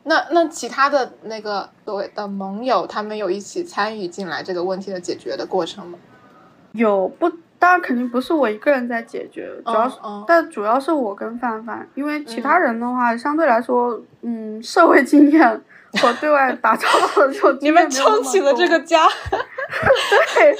[0.03, 5.97] 那那其他的那个所谓的盟友，他们有一起参与进来这个问题的解决的过程吗？
[6.71, 7.31] 有不？
[7.59, 15.61] 当然肯定不是我一个人在解决，主要是，但主要是我跟范范，因为其他人的话，相对来说，嗯，社会经验
[15.99, 19.07] 和对外打交道的时候 你们撑起了这个家，
[20.35, 20.57] 对。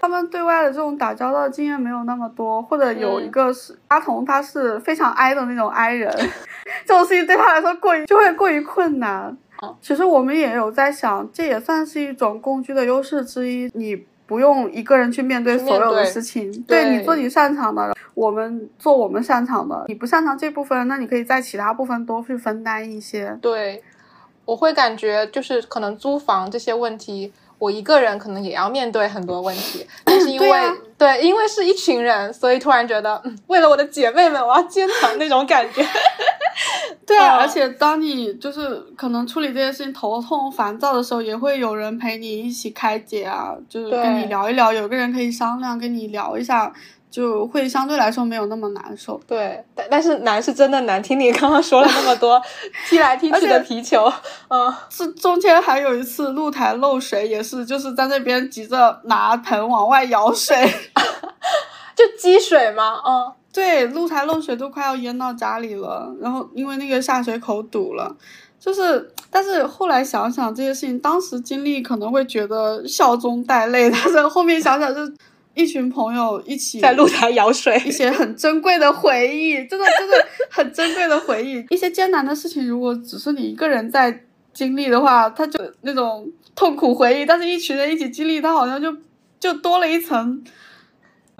[0.00, 6.08] 他们对外的这种打交道经验没有那么多，或者有一个是阿童，他是非常 I 的那种 I 人，
[6.86, 9.36] 这种事情对他来说过于就会过于困难。
[9.80, 23.36] 其实我们也有在想，这也算是一种共居的优势之一，你不用一个人去面对所有的事情，对你做你擅长的，我们做我们擅长的，你不擅长这部分，那你可以在其他部分多去分担一些。
[23.42, 23.82] 对，
[24.48, 27.30] 我会感觉就是可能租房这些问题。
[27.58, 30.48] 我一个人可能也要面对很多问题，但是因为
[30.96, 35.84] 对，因为是一群人，所以突然觉得，嗯，为了我的姐妹们，我要坚强那种感觉。
[37.04, 46.72] 对啊，而且当你就是可能处理这件事情头痛、烦躁的时候，也会有人陪你一起开解啊，就是跟你聊一聊，有个人可以商量，跟你聊一下。
[47.10, 51.02] 就会相对来说没有那么难受，对，但但是难是真的难。
[51.02, 52.40] 听你刚刚说了那么多
[52.88, 54.12] 踢来踢去的皮球，
[54.48, 60.54] 嗯，是中间还有一次露台漏水，也是就是在那边急着拿盆往外舀水，
[61.96, 63.00] 就积水嘛？
[63.06, 68.14] 嗯，对，露台漏水都快要淹到家里了，然后因为那个下水口堵了，
[68.60, 75.00] 就是，但是后来想想这些事情，当时经历可能会觉得笑中带泪，但是后面想想就。
[75.58, 80.16] 一群朋友一起在露台舀水，一些很珍贵的回忆，真的真的
[80.48, 81.66] 很珍贵的回忆。
[81.70, 84.22] 一些艰难的事情，如果只是你一个人在
[84.54, 88.96] 经历的话，它就那种痛苦回忆；但是一群人一起经历，它好像就
[89.40, 90.44] 就多了一层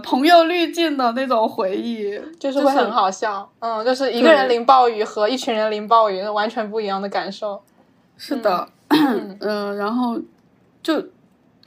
[0.02, 3.48] 朋友滤镜的那种回忆，就是会很好笑。
[3.60, 7.62] 嗯，就是一个人淋暴雨和一群人淋暴雨，完全不一样的感受。
[8.16, 10.20] 是的，嗯，然后
[10.82, 11.00] 就。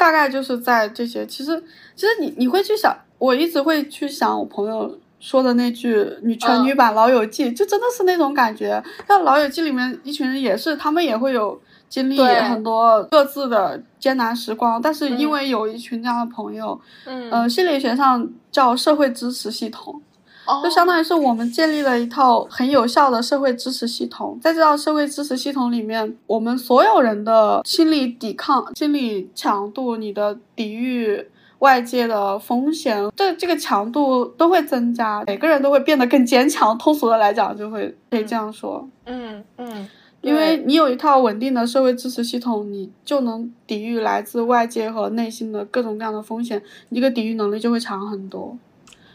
[0.02, 1.64] 大概就是在这些，其实
[1.96, 8.84] 其实你你会去想，我一直会去想我朋友说的那句“女权女版老友记”，就真的是那种感觉。
[9.08, 20.02] 像老友记里面一群人也是，他们也会有经历很多各自的艰难时光，但是因为有一群这样的朋友，嗯，心理学上叫社会支持系统。
[20.64, 31.28] 就相当于是我们建立了一套很有效的社会支持系统，在这套社会支持系统里面，我们所有人的心理抵抗、心理强度、你的抵御
[31.60, 36.76] 外界的风险，这这个强度都会增加，每个人都会变得更坚强。
[36.78, 38.88] 通俗的来讲，就会可以这样说。
[39.06, 39.88] 嗯嗯，
[40.22, 48.58] 因为你有一套稳定的社会支持系统，你就能抵御来自外界和内心的各种各样的风险，你这个抵御能力就会强很多。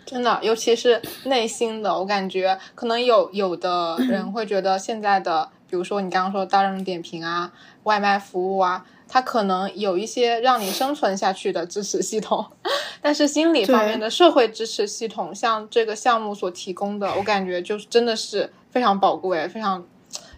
[0.06, 7.52] 真的，尤其是内心的，我感觉可能有有的 人会觉得现在的，比如说你刚刚说大众点评啊、
[7.82, 12.46] 外卖服务啊，它可能有一些让你生存下去的支持系统，
[13.02, 19.84] 但是心理方面的社会支持系统，像这个项目所提供的，我感觉就是真的是非常宝贵、非常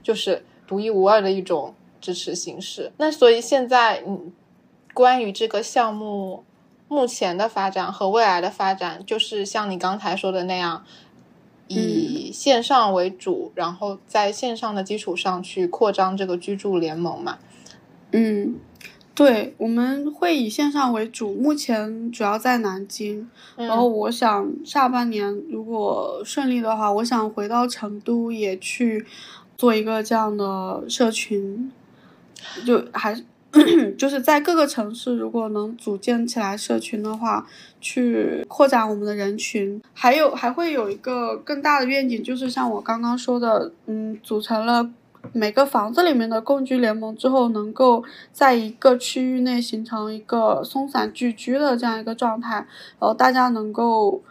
[0.03, 2.91] 就是独一无二的一种支持形式。
[2.97, 4.33] 那所以现在，嗯，
[4.95, 6.45] 关于这个项目。
[6.89, 10.85] 目前的发展和未来的发展，就是像你刚才说的那样，
[11.67, 17.37] 以线上为主，然后在线上的基础上去扩张这个居住联盟嘛。
[18.13, 18.57] 嗯，
[19.15, 23.31] 对，我们会以线上为主，目前主要在南京。
[23.55, 29.05] 然后我想下半年如果顺利的话，我想回到成都也去
[29.59, 31.71] 做一个这样的社群，
[32.65, 33.25] 就还是。
[33.99, 37.47] 就是在各个城市，如果能组建起来社群的话，
[37.81, 44.91] 去扩展我们的人群，还有还会有一个更大的愿景，就是像我刚刚说的，嗯，组成了
[45.33, 52.57] 每个房子里面的共居联盟之后，能够在一个区域内形成一个松散聚居的这样一个状态，
[52.99, 54.23] 然后大家能够，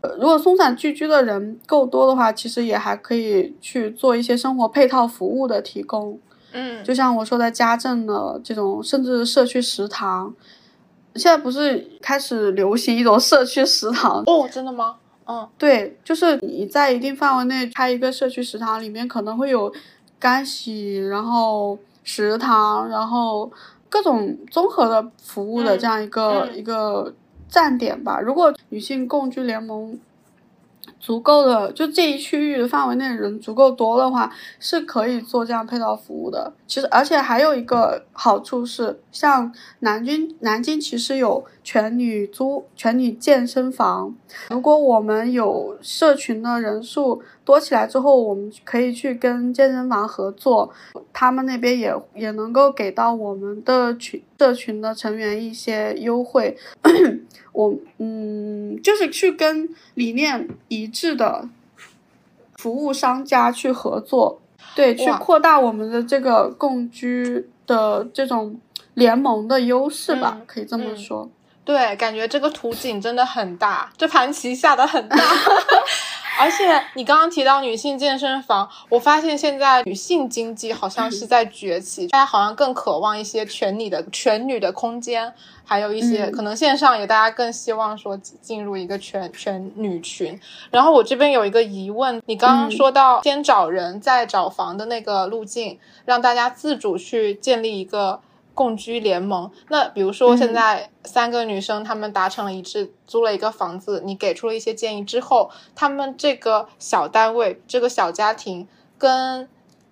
[0.00, 6.18] 呃，如果松散聚居的人够多的话，其实也还可以去做一些生活配套服务的提供。
[6.52, 10.32] 嗯，就像我说的家政的这种，甚至社区食堂，
[11.14, 14.48] 现在不是开始流行一种社区食堂哦？
[14.50, 14.96] 真的吗？
[15.26, 19.72] 嗯，对，就是你在一定范围内开一个社区食堂，里面可能会有
[20.18, 23.50] 干洗，然后食堂，然后
[23.88, 27.14] 各种综合的服务的这样一个一个
[27.48, 28.20] 站点吧。
[28.20, 29.98] 如果女性共居联盟。
[31.02, 36.52] 足够的，就这一区域范围内人足够多的话，是可以做这样配套服务的。
[36.72, 44.16] 其实，而且还有一个好处是，像南京，南京其实有全女租、全女健身房。
[44.48, 50.72] 如果我们有社群的人数多起来之后，我们可以去跟健身房合作，
[51.12, 56.56] 他们那边也也能够给到我们的群社群的成员一些优惠。
[57.52, 61.46] 我嗯，就是去跟理念一致的
[62.56, 64.40] 服务商家去合作，
[64.74, 68.58] 对，去扩大我们的这个共居的这种
[68.94, 71.30] 联盟的优势吧，可以这么说。
[71.64, 75.16] 对，感觉这个图景真的很大，这盘棋下的很大。
[76.42, 85.32] 而且你刚刚提到女性健身房，我发现现在女性经济好像是在崛起，大家好像更渴望一些全女的全女的空间，
[85.64, 90.36] 还有一些可能线上也大家更希望说进入一个全全女群。
[90.72, 98.20] 然后我这边有一个疑问，你刚刚说到先找人再找房的那个路径，让大家自主去建立一个。
[98.54, 109.48] 共居联盟，那比如说现在三个女生她们达成了一致，租了一个房子，你给出了一些建议之后，她们这个小单位、这个小家庭跟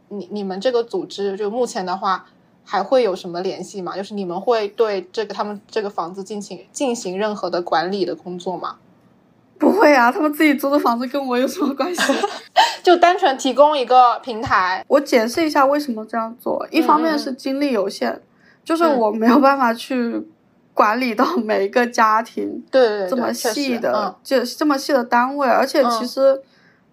[0.09, 2.27] 你你们这个组织，就目前的话
[2.65, 3.97] 还会有什么联系吗？
[3.97, 8.77] 就是你们会对这个他们这个房子进行进行任何的管理的工作吗？
[9.59, 12.03] 不会啊，他们自己租的房子跟我有什么关系？
[12.83, 14.83] 就单纯提供一个平台。
[14.89, 18.23] 我解释一下为什么这样做，一方面是精力有限。
[18.65, 20.23] 就是我没有办法去
[20.75, 26.41] 管理到每一个家庭，对这么细的，就这么细的单位，而且其实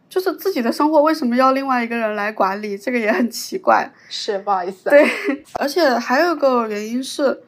[0.09, 3.91] 就是自己的生活为什么要另外一个人来管理，这个也很奇怪。
[4.09, 4.89] 是不好意思。
[4.89, 5.05] 对，
[5.55, 7.41] 而且还有一个原因是，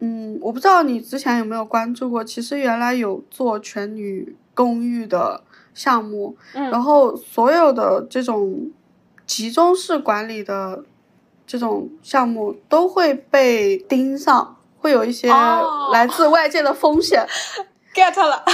[0.00, 5.42] 嗯，我不知道你之前有没有关注过，其实原来有做全女公寓的
[5.74, 8.70] 项目，嗯然后所有的这种
[9.26, 10.84] 集中式管理的
[11.46, 17.26] 这种项目都会被盯上，会有一些哦来自外界的风险。
[17.94, 18.44] get 了，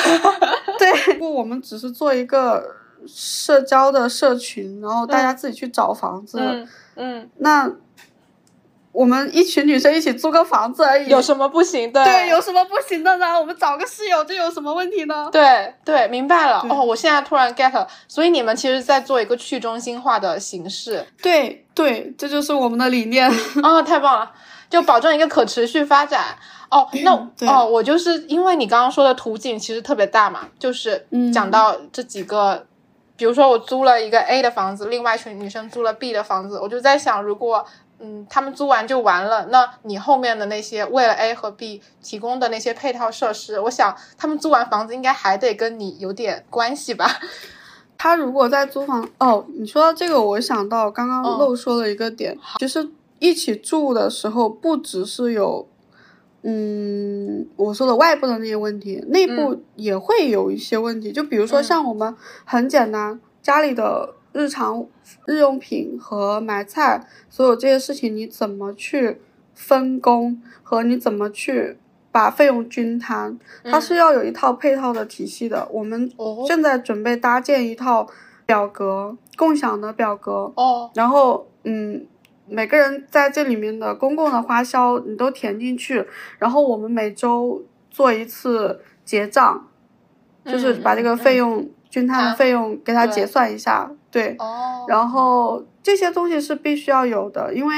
[0.79, 2.77] 对，我们只是做一个
[3.07, 6.39] 社交的社群，然后大家自己去找房子。
[6.39, 7.69] 嗯嗯，那
[8.93, 11.91] 我们一群女生一起租个房子而已，有什么不行？
[11.91, 13.41] 的对有什么不行的呢？
[13.41, 15.29] 我们找个室友，这有什么问题呢？
[15.33, 16.65] 对对，明白了。
[16.69, 23.31] 哦，我现在突然 get 了，所以你们其实在做一个去中心化的形式对对，这就是我们的理念。
[23.63, 24.31] 啊、 太棒了，
[24.69, 26.37] 就保证一个可持续发展。
[26.71, 27.13] 哦，那
[27.47, 32.67] 哦，我就是因为你刚刚说的途径其实特别大嘛，就是嗯讲到这几个，
[33.15, 37.65] 比如说我租了一个 A 的房子，另外一群女生租了 B 的房子，我就在想，如果
[38.05, 47.09] 嗯他们租完就完了，那你后面的那些为了 A 和 B 提供的那些配套设施，我想他们租完房子应该还得跟你有点关系吧？
[47.97, 52.91] 他如果在租房，哦，你说到这个，我想到刚刚嗯漏说了一个点，其实
[53.21, 55.69] 一起住的时候，不只是有，
[56.43, 61.13] 嗯，我说的外部的那些问题，内部也会有一些问题。
[61.13, 62.13] 就比如说嗯像我们
[62.45, 64.87] 很简单，家里的日常
[65.27, 69.21] 日用品和买菜，所有这些事情，你怎么去
[69.55, 71.77] 分工和你怎么去
[72.11, 75.69] 把费用均摊，它是要有一套配套的体系的。
[75.71, 76.45] 我们哦。
[76.47, 78.07] 正在准备搭建一套
[78.45, 82.07] 表格，共享的表格，哦，然后嗯，
[82.47, 86.07] 每个人在这里面的公共的花销你都填进去，
[86.39, 89.69] 然后我们每周做一次结账，
[90.45, 97.75] 就是把这个费用均摊的费用给它结算一下，对，哦，然后这些东西是必须要有的，因为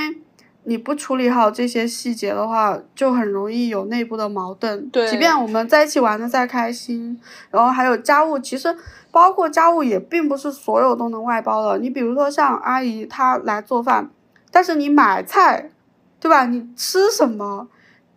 [0.65, 4.91] 你不处理好这些细节的话，就很容易有内部的矛盾。
[4.91, 7.21] 对即便我们在一起玩的再开心，
[7.51, 8.77] 然后还有家务，其实
[9.11, 11.79] 包括家务也并不是所有都能外包的。
[11.79, 14.11] 你比如说像阿姨她来做饭，
[14.51, 15.71] 但是你买菜，
[16.19, 16.47] 对吧？
[16.47, 17.69] 你吃什么，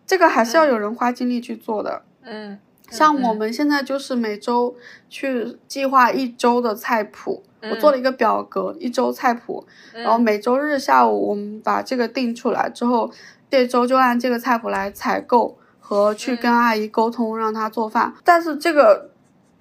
[0.06, 2.02] 这个还是要有人花精力去做的。
[2.22, 2.58] 嗯，
[2.90, 4.74] 像嗯我们现在就是每周
[5.10, 13.10] 去计划一周的菜谱，我做了一个表格，一周菜谱，嗯然后每周日下午我们把这个定出来之后，
[13.50, 18.14] 这周就按这个菜谱来采购和去跟阿姨沟通，让她做饭。
[18.22, 19.10] 但是这个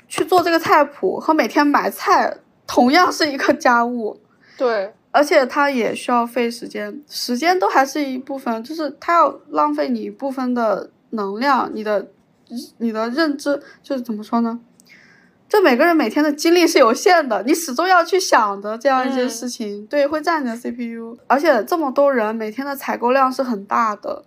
[0.08, 4.20] 去做这个菜谱和每天买菜同样是一个家务，
[4.58, 12.08] 对，而且它也需要费时间，时间都还是一部分，就是它要浪费你一部分的能量，你的
[12.78, 14.60] 你的认知就是怎么说呢？
[15.50, 24.24] 就每个人每天的精力是有限的，你始终要去想的这样一件嗯事情，对，会占你的 CPU，而且这么多人每天的采购量是很大的，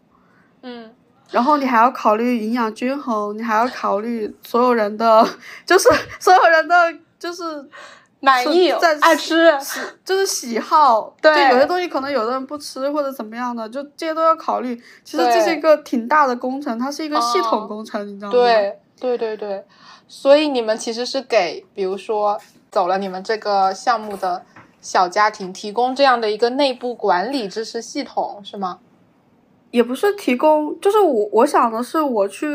[0.63, 0.91] 嗯，
[1.31, 5.27] 然后你还要考虑营养均衡，你还要考虑所有人的，
[5.67, 6.75] 就是所有人的
[7.19, 7.43] 就是
[8.21, 9.53] 满意在爱吃，
[10.05, 14.75] 就是喜好，对就有些东西可能有的人不吃或者怎么样的，就这些都要考虑。
[15.05, 19.65] 其实这是对一个挺大的工程，它是一个系统哦工程，你知道吗？，对对对对，
[20.13, 22.37] 所以你们其实是给，比如说
[22.69, 24.45] 走了你们这个项目的
[24.81, 28.81] 小家庭提供这样的一个内部管理知识系统，是吗？
[29.71, 32.49] 也不是提供，就是我我想的是，我去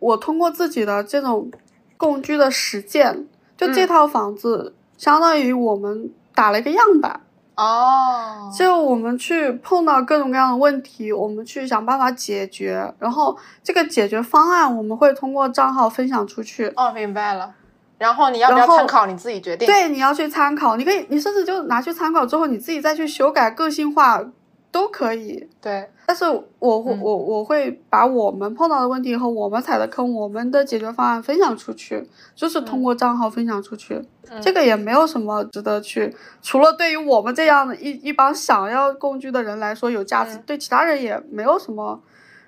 [0.00, 1.48] 我通过自己的这种
[1.96, 7.20] 共居的实践，就这嗯套房子、相当于我们打了一个样板。
[7.58, 16.72] 哦，就我们去碰到各种各样的问题，我们去想办法解决，然后这个解决方案我们会通过账号分享出去。
[16.76, 17.52] 哦，明白了。
[17.98, 24.22] 然后你要不要参考，你自己决定。，对，你要去参考，你可以，你甚至就拿去参考之后，你自己再去修改、个性化
[24.70, 25.48] 都可以。
[25.60, 26.24] 对，但是
[26.58, 33.94] 我会、嗯我我会把我们碰到的问题和我们踩的坑，我们的解决方案分享出去，就是通过账号分享出去。
[34.30, 41.98] 嗯这个也没有什么值得去，除了对于我们这样的一一帮想要共居的人来说有价值，嗯对其他人也没有什么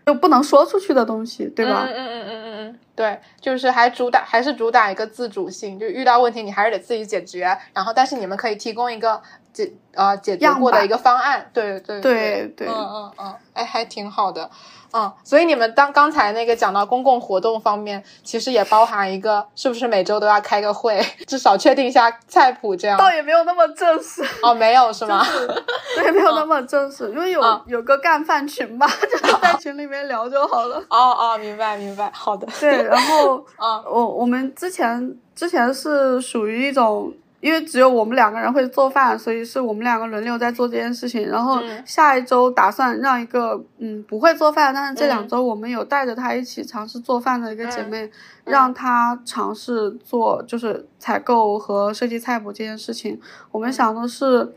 [0.04, 1.86] 就不能说出去的东西，对吧？
[1.86, 9.18] 嗯嗯嗯嗯嗯嗯，对，就是还主打还是主打一个自主性，就遇到问题你还是得自己解决，然后但是你们可以提供一个
[9.52, 12.46] 解啊解决过的一个方案，对对对。
[12.56, 14.48] 对嗯嗯嗯，哎，还挺好的，
[14.92, 25.24] 嗯，所以你们当刚才那个讲到公共活动方面，其实也包含一个是不是每周都要开个会， 至少确定一下菜谱这样，倒也没有那么正式，哦，没有是吗？
[25.96, 27.60] 对，没有那么正式，因为有、嗯。
[27.66, 30.76] 有个干饭群吧， 就是 在群里面聊就好了。
[30.88, 33.44] 哦哦，明白明白，好的，对，然后。
[33.56, 41.26] 啊我我们之前之前是属于一种因为只有我们两个人会做饭，所以是我们两个轮流在做这件事情。
[41.26, 48.10] 然后下一周打算让一个嗯不会做饭，但是这两周我们有带着她一起尝试做饭的一个姐妹，
[48.44, 53.18] 让她尝试做就是采购和设计菜谱这件事情。
[53.50, 54.52] 我们想的是，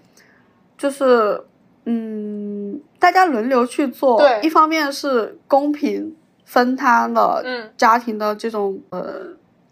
[0.78, 1.42] 就是
[1.86, 7.42] 嗯大家轮流去做，一方面是公平分摊了
[7.78, 9.28] 家庭的这种呃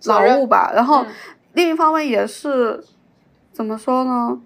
[0.05, 1.05] 劳务吧，然后
[1.51, 2.81] 另一方面也是。
[3.61, 4.39] 怎么说呢？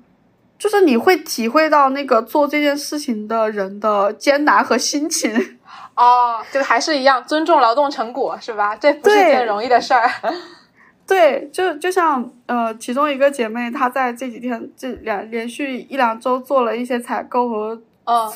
[0.59, 5.31] 就是你会体会到那个做这件事情的人的艰难和心情。
[5.95, 8.75] 哦，就还是一样尊重劳动成果，是吧？
[8.75, 10.11] 这不是件容易的事儿。
[11.07, 17.81] 对，就就像呃，其中一个姐妹，她在这几天这两连续一两周做了一些采购和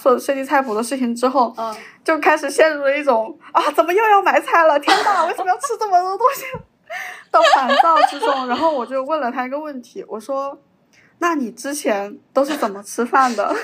[0.02, 1.76] 设设计菜谱的事情之后，嗯
[2.06, 4.80] 就开始陷入了一种啊，怎么又要买菜了？
[4.80, 6.46] 天呐，为什么要吃这么多东西？
[7.32, 10.58] 的烦躁之中，然后我就问了她一个问题，我说
[11.20, 13.56] ：“那你之前都是怎么吃饭的？”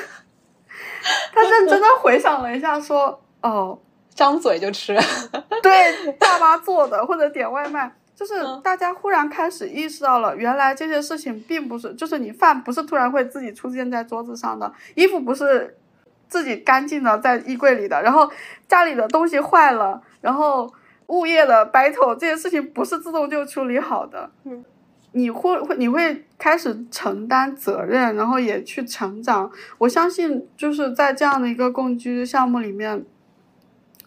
[1.34, 3.78] 他认真的回想了一下，说：“哦，
[4.14, 4.98] 张嘴就吃，
[5.62, 8.34] 对，爸妈做的或者点外卖，就是
[8.64, 15.78] 大家忽然开始意识到了，原来这些事情并不是，就是你饭不是突然会自己出现在桌子上的，衣服不是
[16.28, 18.30] 自己干净的在衣柜里的，然后
[18.68, 20.72] 家里的东西坏了，然后。”
[21.08, 24.66] 物业的 battle 这些事情不是自动就处理好的，嗯，
[25.16, 29.50] 你会会你会开始承担责任，然后也去成长。
[29.78, 33.06] 我相信就是在这样的一个共居项目里面，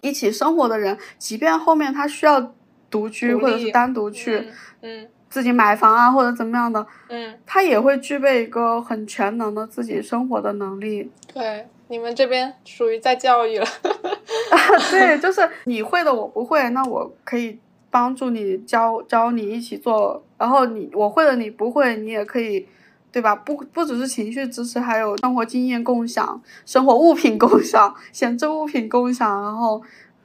[0.02, 2.54] 一起生活的人，即便后面他需要
[2.90, 4.46] 独居或者是单独去，
[4.82, 11.10] 嗯，自己买房啊或者怎么样的，嗯，他也会具备一个很全能的自己生活的能力。
[11.32, 11.66] 对。
[11.90, 13.66] 你们这边属于在教育了，
[14.92, 17.58] 对， 就是你会的我不会，那我可以
[17.90, 22.66] 帮助你教教你一起做，然后你我会的你不会，你也可以，
[23.10, 23.34] 对吧？
[23.34, 29.82] 不不只是情绪支持，还有生活经验共享、生活物品共享、 闲置物品共享，然后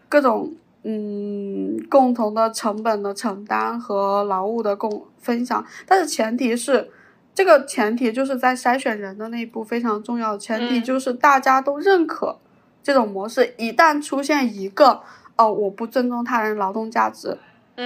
[0.09, 0.53] 各种
[0.83, 6.89] 嗯共同的成本的承担和劳务的共分享，但是前提是。
[7.35, 12.37] 这个前提就是在筛选人的那一步非常重要，前提就是大家都认可
[12.83, 13.55] 这种模式。
[13.57, 15.01] 一旦出现一个
[15.35, 17.35] 哦，我不尊重他人劳动价值，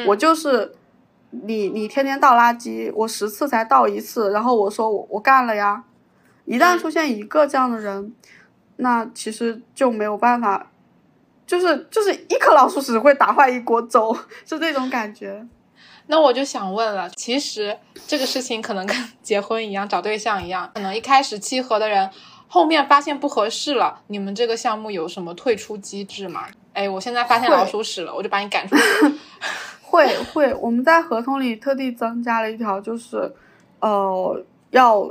[0.06, 0.74] 我就是
[1.32, 5.84] 你你天天倒垃圾，我十次才倒一次，然后我说我我干了呀。
[6.46, 8.14] 一旦出现一个这样的人，
[8.78, 10.72] 那其实就没有办法，
[11.46, 15.46] 就是就是一颗老鼠屎会打坏一锅粥，是这种感觉。
[16.10, 17.78] 那我就想问了，其实
[18.08, 22.10] 这个事情可能跟 结婚一样，找对象一样，可能一开始契合的人，
[22.48, 26.46] 后面发现不合适了，你们这个项目有什么退出机制吗？
[26.72, 28.84] 哎，我现在发现老鼠屎了，我就把你赶出去。
[29.90, 33.34] 会会，我们在合同里特地增加了一条，就是，
[33.80, 35.10] 呃，要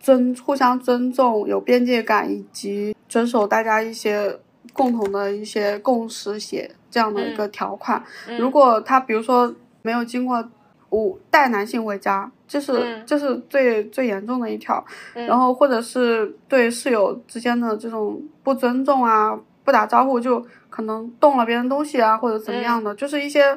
[0.00, 4.38] 尊互相尊重、有边界感以及遵守大家一些
[4.72, 8.02] 共同的一些共识写这样的一个条款。
[8.38, 9.54] 如果他比如说。
[9.82, 10.44] 没有经过
[10.88, 14.84] 我带男性回家，这是这是最最严重的一条。
[15.14, 23.56] 然后或者是对室友之间的这种不尊重啊，不打招呼就可能动了别人东西啊，或者怎么样的，就是一些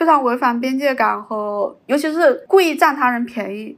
[0.00, 3.76] 非常违反边界感和，尤其是故意占他人便宜，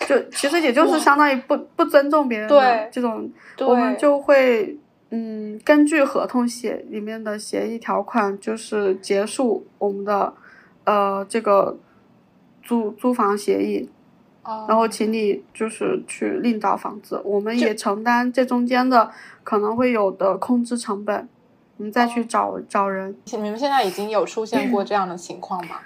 [0.00, 4.76] 就其实也就是相当于不不尊重别人的这种，我们就会
[5.10, 10.34] 嗯根据合同协里面的协议条款，就是结束我们的。
[10.88, 11.76] 呃，这个
[12.62, 13.90] 租租房协议，
[14.68, 19.10] 然后请你就是去另找房子，我们也承担这中间的
[19.42, 21.28] 可能会有的空置成本，
[21.76, 23.16] 我们再去找找人。
[23.32, 25.76] 你们现在已经有出现过这样的情况吗？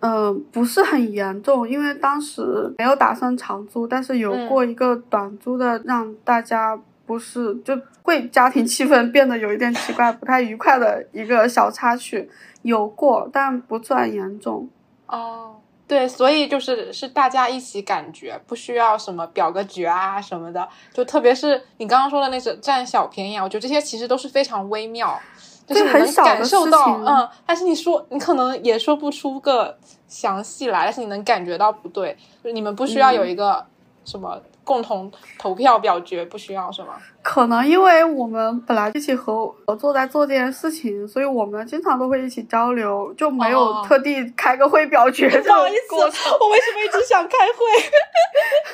[0.00, 12.30] 嗯， 不是很严重，因为当时没有打算长租，但是有过一个短租的，让大家不是就会家庭气氛变得有一点奇怪、不太愉快的一个小插曲。
[12.62, 14.68] 有过，但不算严重。
[15.06, 15.57] 哦，
[15.88, 20.68] 对，所以就是是大家一起感觉，不需要什么表个决啊什么的。
[20.92, 25.18] 就特别是你刚刚说的那种占小便宜啊，我觉得这些其实都是非常微妙，
[25.66, 27.26] 就是能感受到，嗯。
[27.46, 32.14] 但是你说你可能也说不出个详细来，但是你能感觉到不对。
[32.44, 33.64] 就你们不需要有一个
[34.04, 34.38] 什么
[34.68, 36.88] 共同投票表决，不需要是吗？
[37.22, 45.94] 可能因为我们本来一起合合作在做这件事情，所以我们经常都会一起交流，就没有哦特地开个会表决不好意思。
[45.94, 46.04] 我
[46.50, 47.90] 为什么一直想开会？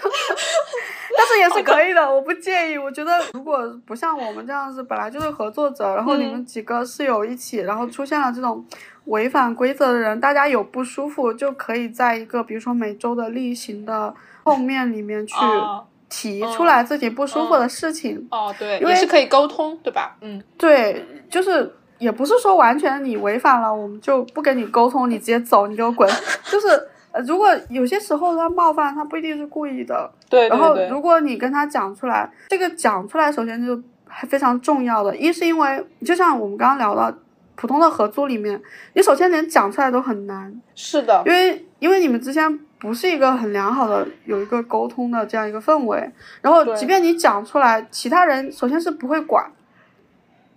[1.17, 2.77] 但是也是可以的，我不介意。
[2.77, 8.65] 我觉得如果不像我们这样子，本来就是合作者，然后你们嗯几个室友一起，然后出现了这种
[9.05, 14.13] 违反规则的人，大家有不舒服，就可以在一个比如说每周的例行的
[14.45, 18.25] 后面里面去哦提出来自己不舒服的事情。
[18.31, 20.17] 哦，对，因为也是可以沟通，对吧？
[20.21, 26.09] 嗯，对，就是也不是说完全你违反了，我们就不跟你沟通，你直接走，你给我滚。
[26.45, 26.69] 就是
[27.11, 30.09] 呃，如果有些时候他冒犯，他不一定是故意的。
[30.29, 37.17] 对然后如果你跟他讲出来，这个讲出来首先就还非常重要的，一是因为就像我们刚刚聊到。
[37.57, 38.61] 普通的合租里面，
[38.95, 49.51] 你首先连讲出来都很难，是的因，为因为你们之间不是一个很良好的有一个沟通的这样一个氛围，然后即便你讲出来，其他人首先是不会管，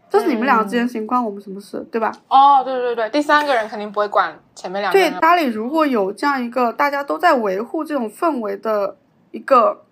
[0.10, 2.12] 这是你们两个之间的事情，关我们什么事，对吧？
[2.28, 5.10] 哦，对对对，第三个人肯定不会管前面两个对。
[5.22, 8.98] 家里如果有这样一个大家都在维护这种氛围的
[9.32, 9.86] 一个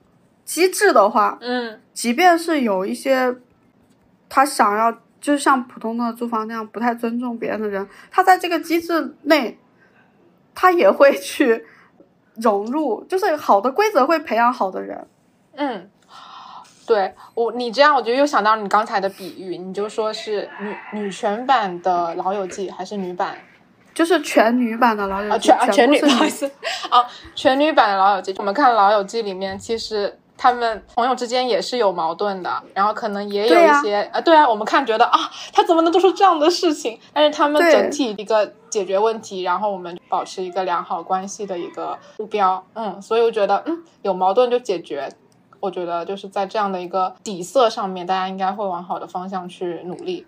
[0.44, 3.36] 机制的话，嗯，即便是有一些
[4.28, 4.92] 他想要，
[5.22, 9.58] 就是像普通的租房那样不太尊重别人的人，他在这个机制内，
[10.54, 11.66] 他也会去
[12.36, 15.08] 融入，就是好的规则会培养好的人。
[15.56, 15.90] 嗯，
[16.86, 23.38] 对我你这样，我就又想到你刚才的比喻，你就说是女女权版的《老友记》还是女版
[23.94, 25.38] 就是全女版的老友啊？
[25.38, 26.46] 记，全啊全女， 不好意思
[26.90, 28.34] 啊，全女版的《老友记》。
[28.38, 35.18] 我们看《老友记》里面，其实他们朋友之间也是有矛盾的，然后可能也有一些啊，对啊，我们看觉得啊，
[35.54, 37.00] 他怎么能做出这样的事情？
[37.14, 42.62] 但是他们整体一个解决问题，然后我们保持一个良好关系的一个目标。
[42.74, 45.08] 嗯，所以我觉得，嗯，有矛盾就解决。
[45.62, 50.26] 我觉得就是在这样的一个底色上面，大家应该会往好的方向去努力。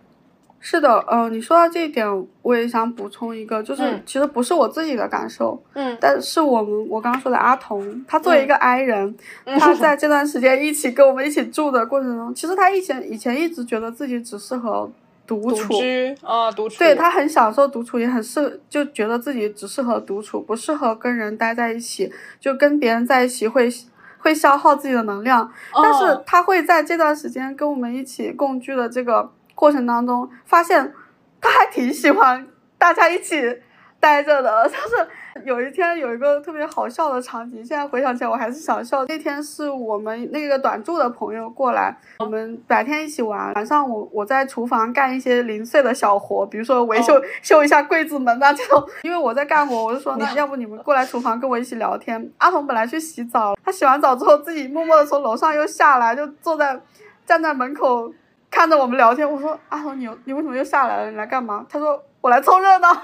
[0.62, 2.08] 是的，嗯、你说到这一点，
[2.42, 9.14] 我也想补充一个，就是嗯其实不是我自己的感受，嗯但是我们我刚刚说的阿童，他作为一个 I 人，
[9.44, 14.90] 嗯他在这段时间一起跟我们一起住的过程中，其实他以前以前一直觉得自己只适合
[15.28, 23.70] 独独处，居啊，独处，对他很享受独处，也很适，就觉得自己只适合独处，不适合跟人待在一起，就跟别人在一起会
[24.18, 25.44] 会消耗自己的能量。
[25.74, 30.94] 哦，但是他会在这段时间跟我们一起共居的这个过程当中，发现
[31.42, 32.48] 他还挺喜欢
[32.78, 33.60] 大家一起
[34.00, 34.68] 待着的。
[34.70, 35.08] 就是
[35.46, 39.06] 有一天有一个特别好笑的场景，现在回想起来我还是想笑。
[39.06, 48.84] 那天是我们那个短住的朋友过来，我们白天一起玩，晚上我我在厨房干一些零碎的小活，比如说维修、哦修一下柜子门啊这种。
[49.04, 52.32] 因为我在干活，我就说那要不你们过来厨房跟我一起聊天。
[52.38, 56.80] 阿童本来去洗澡，他洗完澡之后自己默默的从楼上又下来，就坐在
[57.26, 58.12] 站在门口
[58.50, 59.30] 看着我们聊天。
[59.30, 61.12] 我说阿童，你你为什么又下来了？
[61.12, 61.66] 你来干嘛？
[61.70, 62.90] 他说我来凑热闹。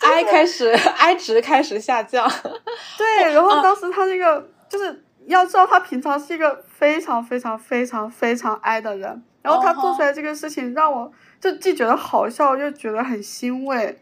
[0.00, 2.30] I 开始 I 值开始下降。
[2.98, 11.10] 对，然后当时他那个就是要知道，他平常是一个非常非常非常非常 I 的人，然后他做出来这个事情，让我
[11.40, 13.98] 就既觉得好笑，又觉得很欣慰。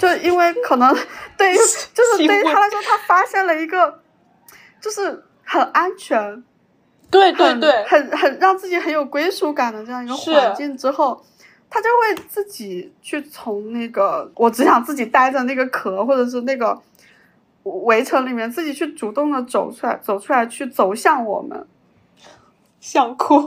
[0.00, 0.92] 就因为可能
[1.36, 4.00] 对于就是对于他来说，他发现了一个
[4.80, 6.42] 就是很安全、
[7.08, 11.24] 对对对，很很让自己很有归属感的这样一个环境之后，
[11.68, 16.80] 他就会自己去从那个我只想自己待在那个壳或者是那个
[17.64, 21.66] 围城里面，自己去主动的走出来，走出来去走向我们。
[22.80, 23.40] 想哭。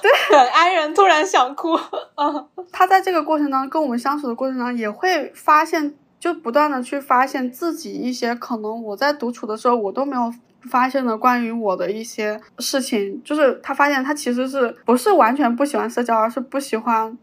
[0.00, 1.76] 对，很 I 人突然想哭。
[2.14, 10.32] 嗯，他在这个过程当中跟我们相处的过程当中，也会发现，就不断的去发现自己一些可能我在独处的时候我都没有
[10.70, 17.18] 发现的关于我的一些事情，就是他发现他其实是不是完全不喜欢社交，而是不喜欢，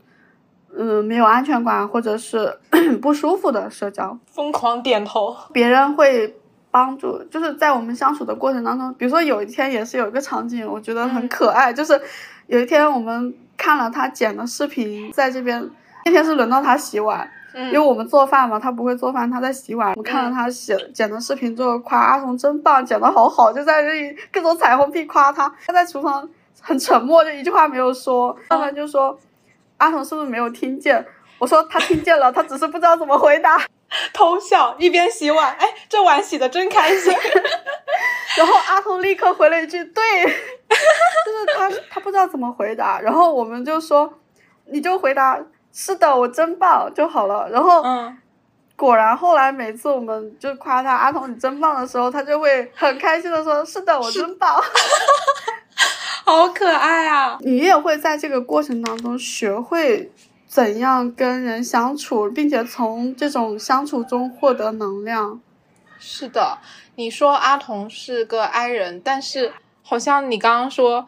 [0.77, 2.57] 嗯，没有安全感或者是
[3.01, 4.17] 不舒服的社交。
[4.27, 5.35] 疯狂点头。
[5.51, 6.35] 别人会
[6.69, 11.99] 帮助，就是在我们相处的过程当中，比如说有一天也是有一个场景，我觉得很可爱，就是
[12.45, 15.67] 有一天我们看了他剪的视频，在这边
[16.05, 19.93] 那天是轮到他洗碗，嗯因为我们做饭嘛，他不会做饭，他在洗碗。
[19.95, 25.51] 我看了他洗剪的视频之后，夸阿童真棒，剪的好好，就在这里各种彩虹屁夸他。
[25.65, 26.29] 他在厨房
[26.61, 28.35] 很沉默，就一句话没有说。
[28.51, 29.17] 要不然就说
[29.77, 31.05] 阿童是不是没有听见？
[31.39, 33.61] 我说他听见了，他只是不知道怎么回答。
[34.13, 35.55] 偷笑，一边洗碗。
[35.57, 37.13] 哎，这碗洗的真开心。
[38.37, 40.03] 然后阿童立刻回了一句：“对。
[40.27, 44.11] ”就是他他不知道怎么回答，然后我们就说
[44.69, 45.39] ：“你就回答
[45.71, 48.17] 是的，我真棒就好了。”然后嗯
[48.75, 54.61] 果然后来每次我们就夸他阿童你真棒的时候，他就会很开心的说：“是的，我真棒。”
[56.27, 57.37] 好可爱啊！
[57.39, 60.11] 你也会在这个过程当中学会
[60.45, 65.39] 怎样跟人相处，并且从这种相处中获得能量。
[65.97, 66.57] 是的，
[66.95, 71.07] 你说阿童是个 I 人，但是好像你刚刚说。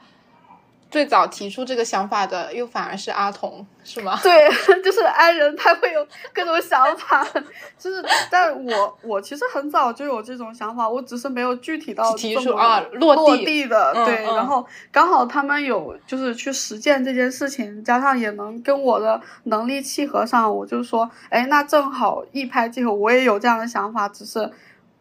[0.89, 4.19] 最早提出这个想法的，又反而是阿童，是吗？
[4.23, 4.49] 对，
[4.81, 7.23] 就是爱人，他会有各种想法，
[7.77, 24.51] 就是，但我我其实很早就有这种想法，我只是没有具体到提出啊落落地的，对，然后刚好他们有就是去实践这件事情，加上也能跟我的能力契合上，我就说，哎，那正好一拍即合，我也有这样的想法，只是。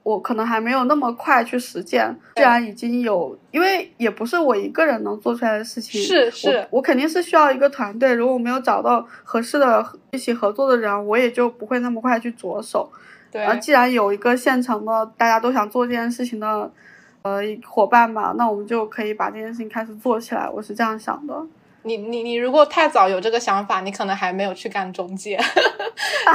[0.09, 8.15] 我可能还没有那么快去实践，既然已经有，因为也不是我一个人能做出来的事情，是是，我肯定是需要一个团队。
[8.15, 12.91] 如果没有找到合适的一起合作的人，我也就不会那么快去着手。
[13.31, 16.73] 对，啊，既然有一个现成的，大家都想做这件事情的，
[17.21, 20.49] 呃，伙伴吧，那我们就可以把这件事情开始做起来。
[20.49, 21.35] 我是这样想的。
[21.83, 25.39] 你你你如果太早有这个想法，你可能还没有去干中介，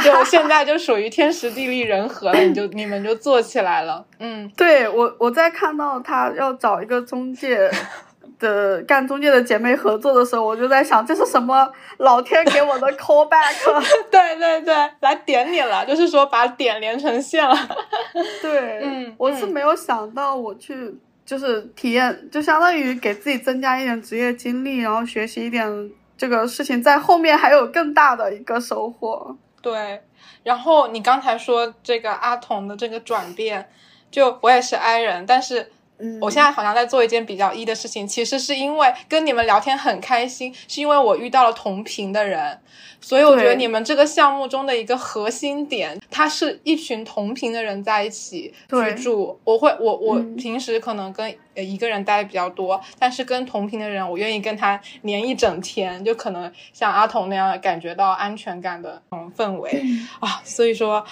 [0.03, 4.05] 就现在就属于天时地利人和了，你就你们就做起来了。
[4.19, 7.69] 嗯，对我我在看到他要找一个中介
[8.39, 13.53] 的干中介的姐妹合作的时候，我就在想这是什么老天给我的 call back？
[14.09, 17.55] 对对对，来点你了，就是说把点连成线了。
[18.41, 20.95] 对，嗯，我是没有想到我去。
[21.25, 29.35] 就是体验，就相当于给自己增加一点职业经历，然后学习一点这个事情，在后面还有更大的一个收获。
[29.61, 30.01] 对，
[30.43, 33.69] 然后你刚才说这个阿童的这个转变，
[34.11, 35.71] 就我也是 I 人，但是。
[36.19, 42.59] 我现在好像在做一件比较一的事情，其实是因为跟你们聊天很开心，是因为我遇到了同频的人，
[42.99, 49.39] 所以我觉得你们这个项目中的一个核心点，它是一群同频的人在一起居住。
[49.43, 59.84] 我会，我我平时可能跟一个人待的比较多，但是跟同频的人，我愿意跟他连一整天，就可能像阿童那样感觉到安全感的那种氛围
[60.19, 61.05] 啊，所以说。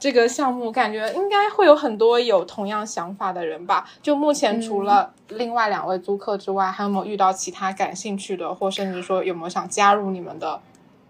[0.00, 3.86] 这个项目感觉应该会有很多有同样想法的人吧？
[4.00, 10.58] 就目前除了另外两位租客之外，还有没有遇到其他感兴趣的，或甚至说有没有想加入你们的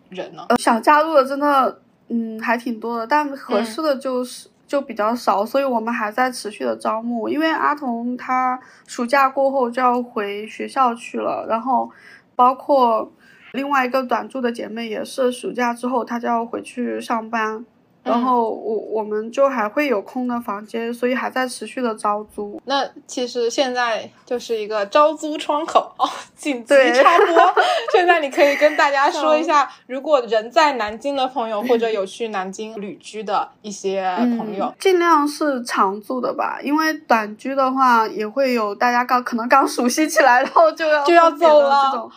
[0.09, 0.45] 人呢？
[0.59, 7.29] 想加入的真的，嗯，还挺多的，但合适的就是就比较少，所以我们还在持续的招募。
[7.29, 8.59] 因为阿童他
[8.89, 11.89] 暑假过后就要回学校去了，然后
[12.35, 13.13] 包括
[13.53, 17.65] 另外一个短住的姐妹也是暑假之后她就要回去上班。
[18.03, 22.61] 然后我我们就还会有空的房间，所以还在持续的招租。
[22.65, 27.55] 那其实现在就是一个招租窗口哦， 紧急插播。
[27.93, 34.03] 现在你可以跟大家说一下，如果人在南京的朋友，或者有去南京旅居的一些
[34.39, 42.11] 朋友，尽量是常住的吧，因为短居的话也会有大家刚可能刚熟悉起来，然后就要就要走了这种。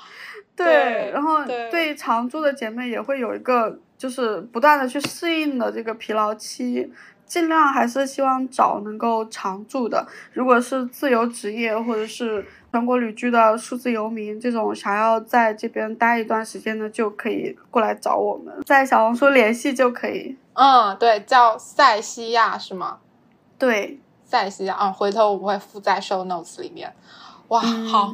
[0.56, 3.78] 对，然后对常住的姐妹也会有一个。
[4.04, 6.92] 就是不断的去适应的这个疲劳期，
[7.26, 10.06] 尽量还是希望找能够常住的。
[10.34, 20.38] 如果是自由职业或者是全国旅居的数字游民，这种想要在这边待一段时间的，就可以过来找我们，在小红书联系就可以。
[20.52, 22.98] 嗯，对，叫塞西亚是吗？
[23.58, 24.76] 对，塞西亚。
[24.82, 26.94] 嗯，回头我会附在 show notes 里面。
[27.48, 28.12] 哇，好，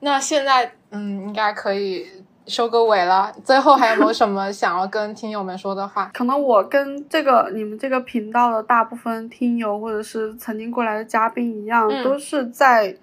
[0.00, 2.24] 那现在嗯，应该可以。
[2.46, 6.10] 收个尾了，最后还有没有什么想要跟听友们说的话？
[6.14, 12.96] 可能我跟这个你们这个频道的大部分听友，或者是曾经过来的嘉宾一样，都是在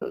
[0.00, 0.08] 呃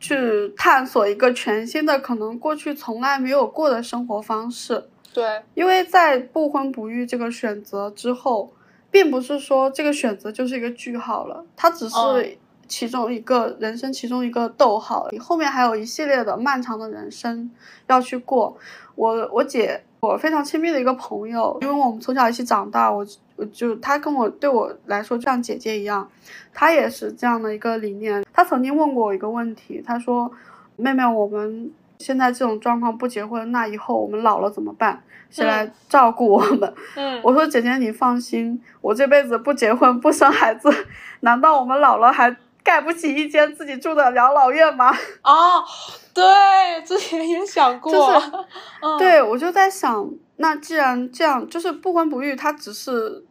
[0.00, 4.88] 去探索一个全新的、可能过去从来没有过的生活方式。
[5.12, 8.52] 对，因为在不婚不育这个选择之后，
[8.90, 12.38] 并不是说这个选择就是一个句号了，它只是。
[12.68, 17.50] 其中一个人生，其中一个逗号，你后面还有一系列的漫长的人生
[17.86, 18.56] 要去过。
[18.94, 26.08] 我我姐，我非常亲密的一个朋友，因为我们从小一起长大，我我就她跟我对我来说就像姐姐一样，
[26.52, 28.24] 她也是这样的一个理念。
[28.32, 30.30] 她曾经问过我一个问题，她说
[30.76, 35.00] ：“妹妹，我们现在这种状况不结婚，那以后我们老了怎么办？
[35.30, 40.68] 谁来照顾我们？” 嗯，我说：“姐姐，你放心，我这辈子不结婚不生孩子，
[41.20, 42.36] 难道我们老了还？”
[42.68, 44.94] 盖不起一间自己住的养老院吗？
[45.22, 45.64] 哦，
[46.12, 46.22] 对，
[46.84, 48.30] 之前也想过，就是，
[49.00, 53.24] 对我就在想，那既然这样，就是不婚不育，他只是，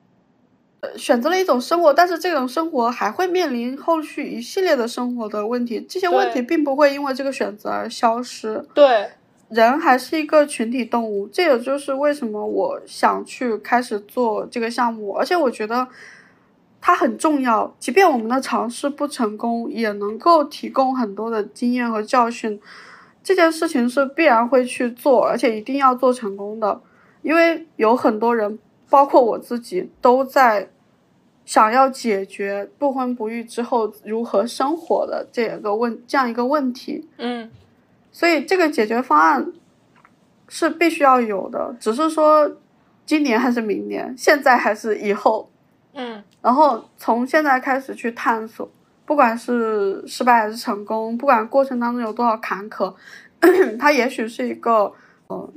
[0.80, 8.66] 呃，选择了一种生活，但是这种生活还会面临后续一系列的生活的问题，这些问题并不会因为这个选择而消失。
[8.74, 9.12] 对，
[9.50, 15.88] 人还是一个群体动物，这也就是为什么我想去开始做这个项目，而且我觉得
[16.80, 17.76] 它很重要。
[17.80, 22.60] 即便我们的尝试不成功，也能够提供很多的经验和教训。
[23.24, 26.82] 这件事情是必然会去做，而且一定要做成功的，
[27.22, 28.58] 因为有很多人，
[28.90, 30.70] 包括我自己，都在
[31.46, 37.08] 想要解决不婚不育之后如何生活的这个问这样一个问题。
[37.18, 37.50] 嗯。
[38.10, 39.52] 所以这个解决方案
[40.48, 42.50] 是必须要有的，只是说
[43.06, 45.52] 今年还是明年，现在还是以后，
[45.98, 48.70] 嗯，然后从现在开始去探索，
[49.04, 52.94] 不管是失败还是成功，不管过程当中有多少坎坷，
[53.80, 54.94] 它也许是一个
[55.28, 55.50] 呃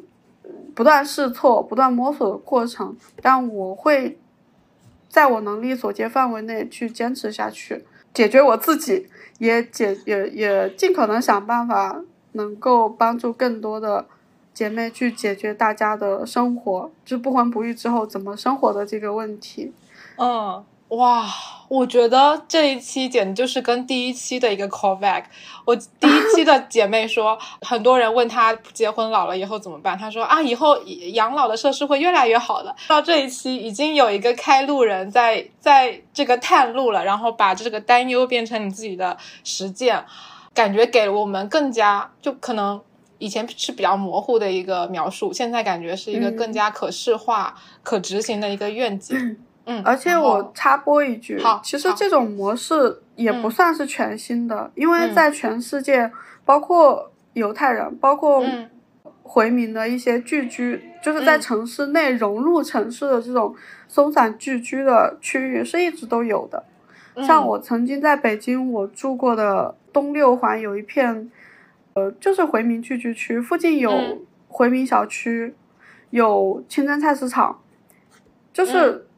[0.75, 4.19] 不断试错、不断摸索的过程，但我会
[5.09, 7.85] 在我能力所及范围内去坚持下去，
[8.15, 9.07] 解决我自己，
[9.39, 12.03] 也解也也尽可能想办法。
[12.33, 14.07] 能够帮助更多的
[14.55, 19.73] 姐妹去解决大家的生活，就不婚不育之后怎么生活的这个问题。
[20.23, 21.25] 嗯，哇，
[21.69, 25.25] 我觉得这一期简直就是跟第一期的一个 callback。
[25.65, 30.77] 我第一期的姐妹说， 很多人问她结婚老了以后怎么办，她说啊，以后
[31.15, 32.77] 养老的设施会越来越好的。
[32.87, 40.05] 到这一期已经有一个开路人在在这个探路了，然后把这个担忧变成你自己的实践。
[40.53, 42.79] 感觉给我们更加就可能
[43.19, 49.39] 以前是比较模糊的一个描述，现在感觉是一个更加可视化、可执行的一个愿景。
[49.71, 56.11] 嗯，而且我插播一句，其实这种模式也不算是全新的，因为在全世界，
[56.45, 58.45] 包括犹太人，包括
[59.23, 63.55] 回民的一些聚居，就是在城市内融入城市的这种
[63.87, 66.65] 松散聚居的区域，是一直都有的。
[67.25, 69.77] 像我曾经在北京，我住过的。
[69.93, 71.29] 东六环有一片，
[71.95, 73.93] 呃，就是回民聚居区，附近有
[74.47, 75.53] 回民小区，
[76.11, 77.59] 有清真菜市场，
[78.53, 79.09] 就是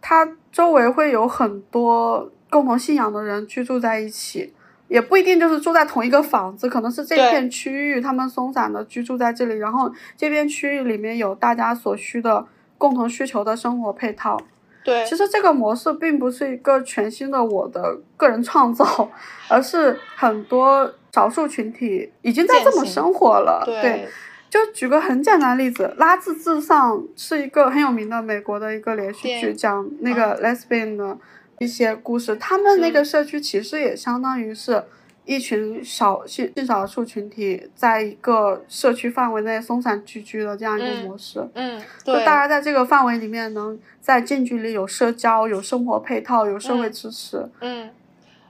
[0.00, 4.52] 它周围会有很多共同信仰的人居住在一起，
[4.88, 12.46] 也不一定就是住在同一个房子，可能是这片区域他们松散的居住在这里，然后这片区域里面有大家所需的
[12.78, 14.40] 共同需求的生活配套。
[14.84, 19.10] 对，其实这个模式并不是一个全新的我的个人创造，
[19.48, 23.62] 而是很多少数群体已经在这么生活了。
[23.66, 24.08] 对，
[24.50, 31.18] 就举个很简单的例子，《拉字至上》是一个很有名的美国的一个连续剧，讲那个 lesbian 的
[31.58, 32.36] 一些故事。
[32.36, 34.84] 他们那个社区其实也相当于是。
[35.28, 47.90] 一群少性性少数群体在一个社区范围内松散聚居的这样一个模式，嗯，就大家在这个范围里面能在近距离有社交、有生活配套、有社会支持，嗯，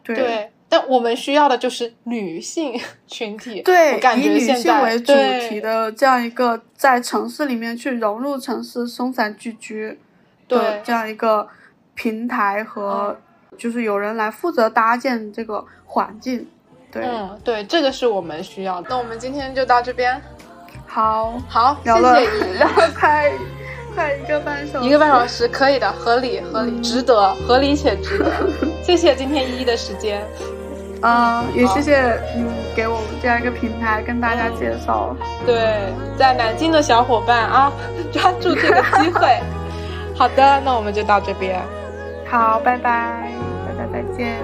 [0.05, 0.53] 对。
[0.69, 5.13] 但我们需要的就是女性群体，对，以女性为主
[5.49, 9.99] 题的这样一个在城市里面去融入城市、松散聚居
[10.47, 11.49] 的这样一个
[11.95, 13.19] 平台和，
[13.57, 16.47] 就是有人来负责搭建这个环境。
[16.91, 18.89] 对嗯，对，这个是我们需要的。
[18.91, 20.21] 那我们今天就到这边，
[20.87, 22.53] 好好，谢谢。
[22.59, 23.31] 然后快
[23.95, 28.33] 快一个半小时，一个半小时可以的，合理合理，值得，合理且值得。
[28.83, 30.27] 谢谢今天依依的时间，
[31.03, 32.45] 嗯，也谢谢你
[32.75, 35.15] 给我们这样一个平台跟大家介绍。
[35.47, 37.73] 对，在南京的小伙伴啊，
[38.13, 39.41] 抓住这个机会。
[40.17, 41.61] 好的，那我们就到这边。
[42.29, 43.31] 好，拜拜，
[43.67, 44.39] 大家再见。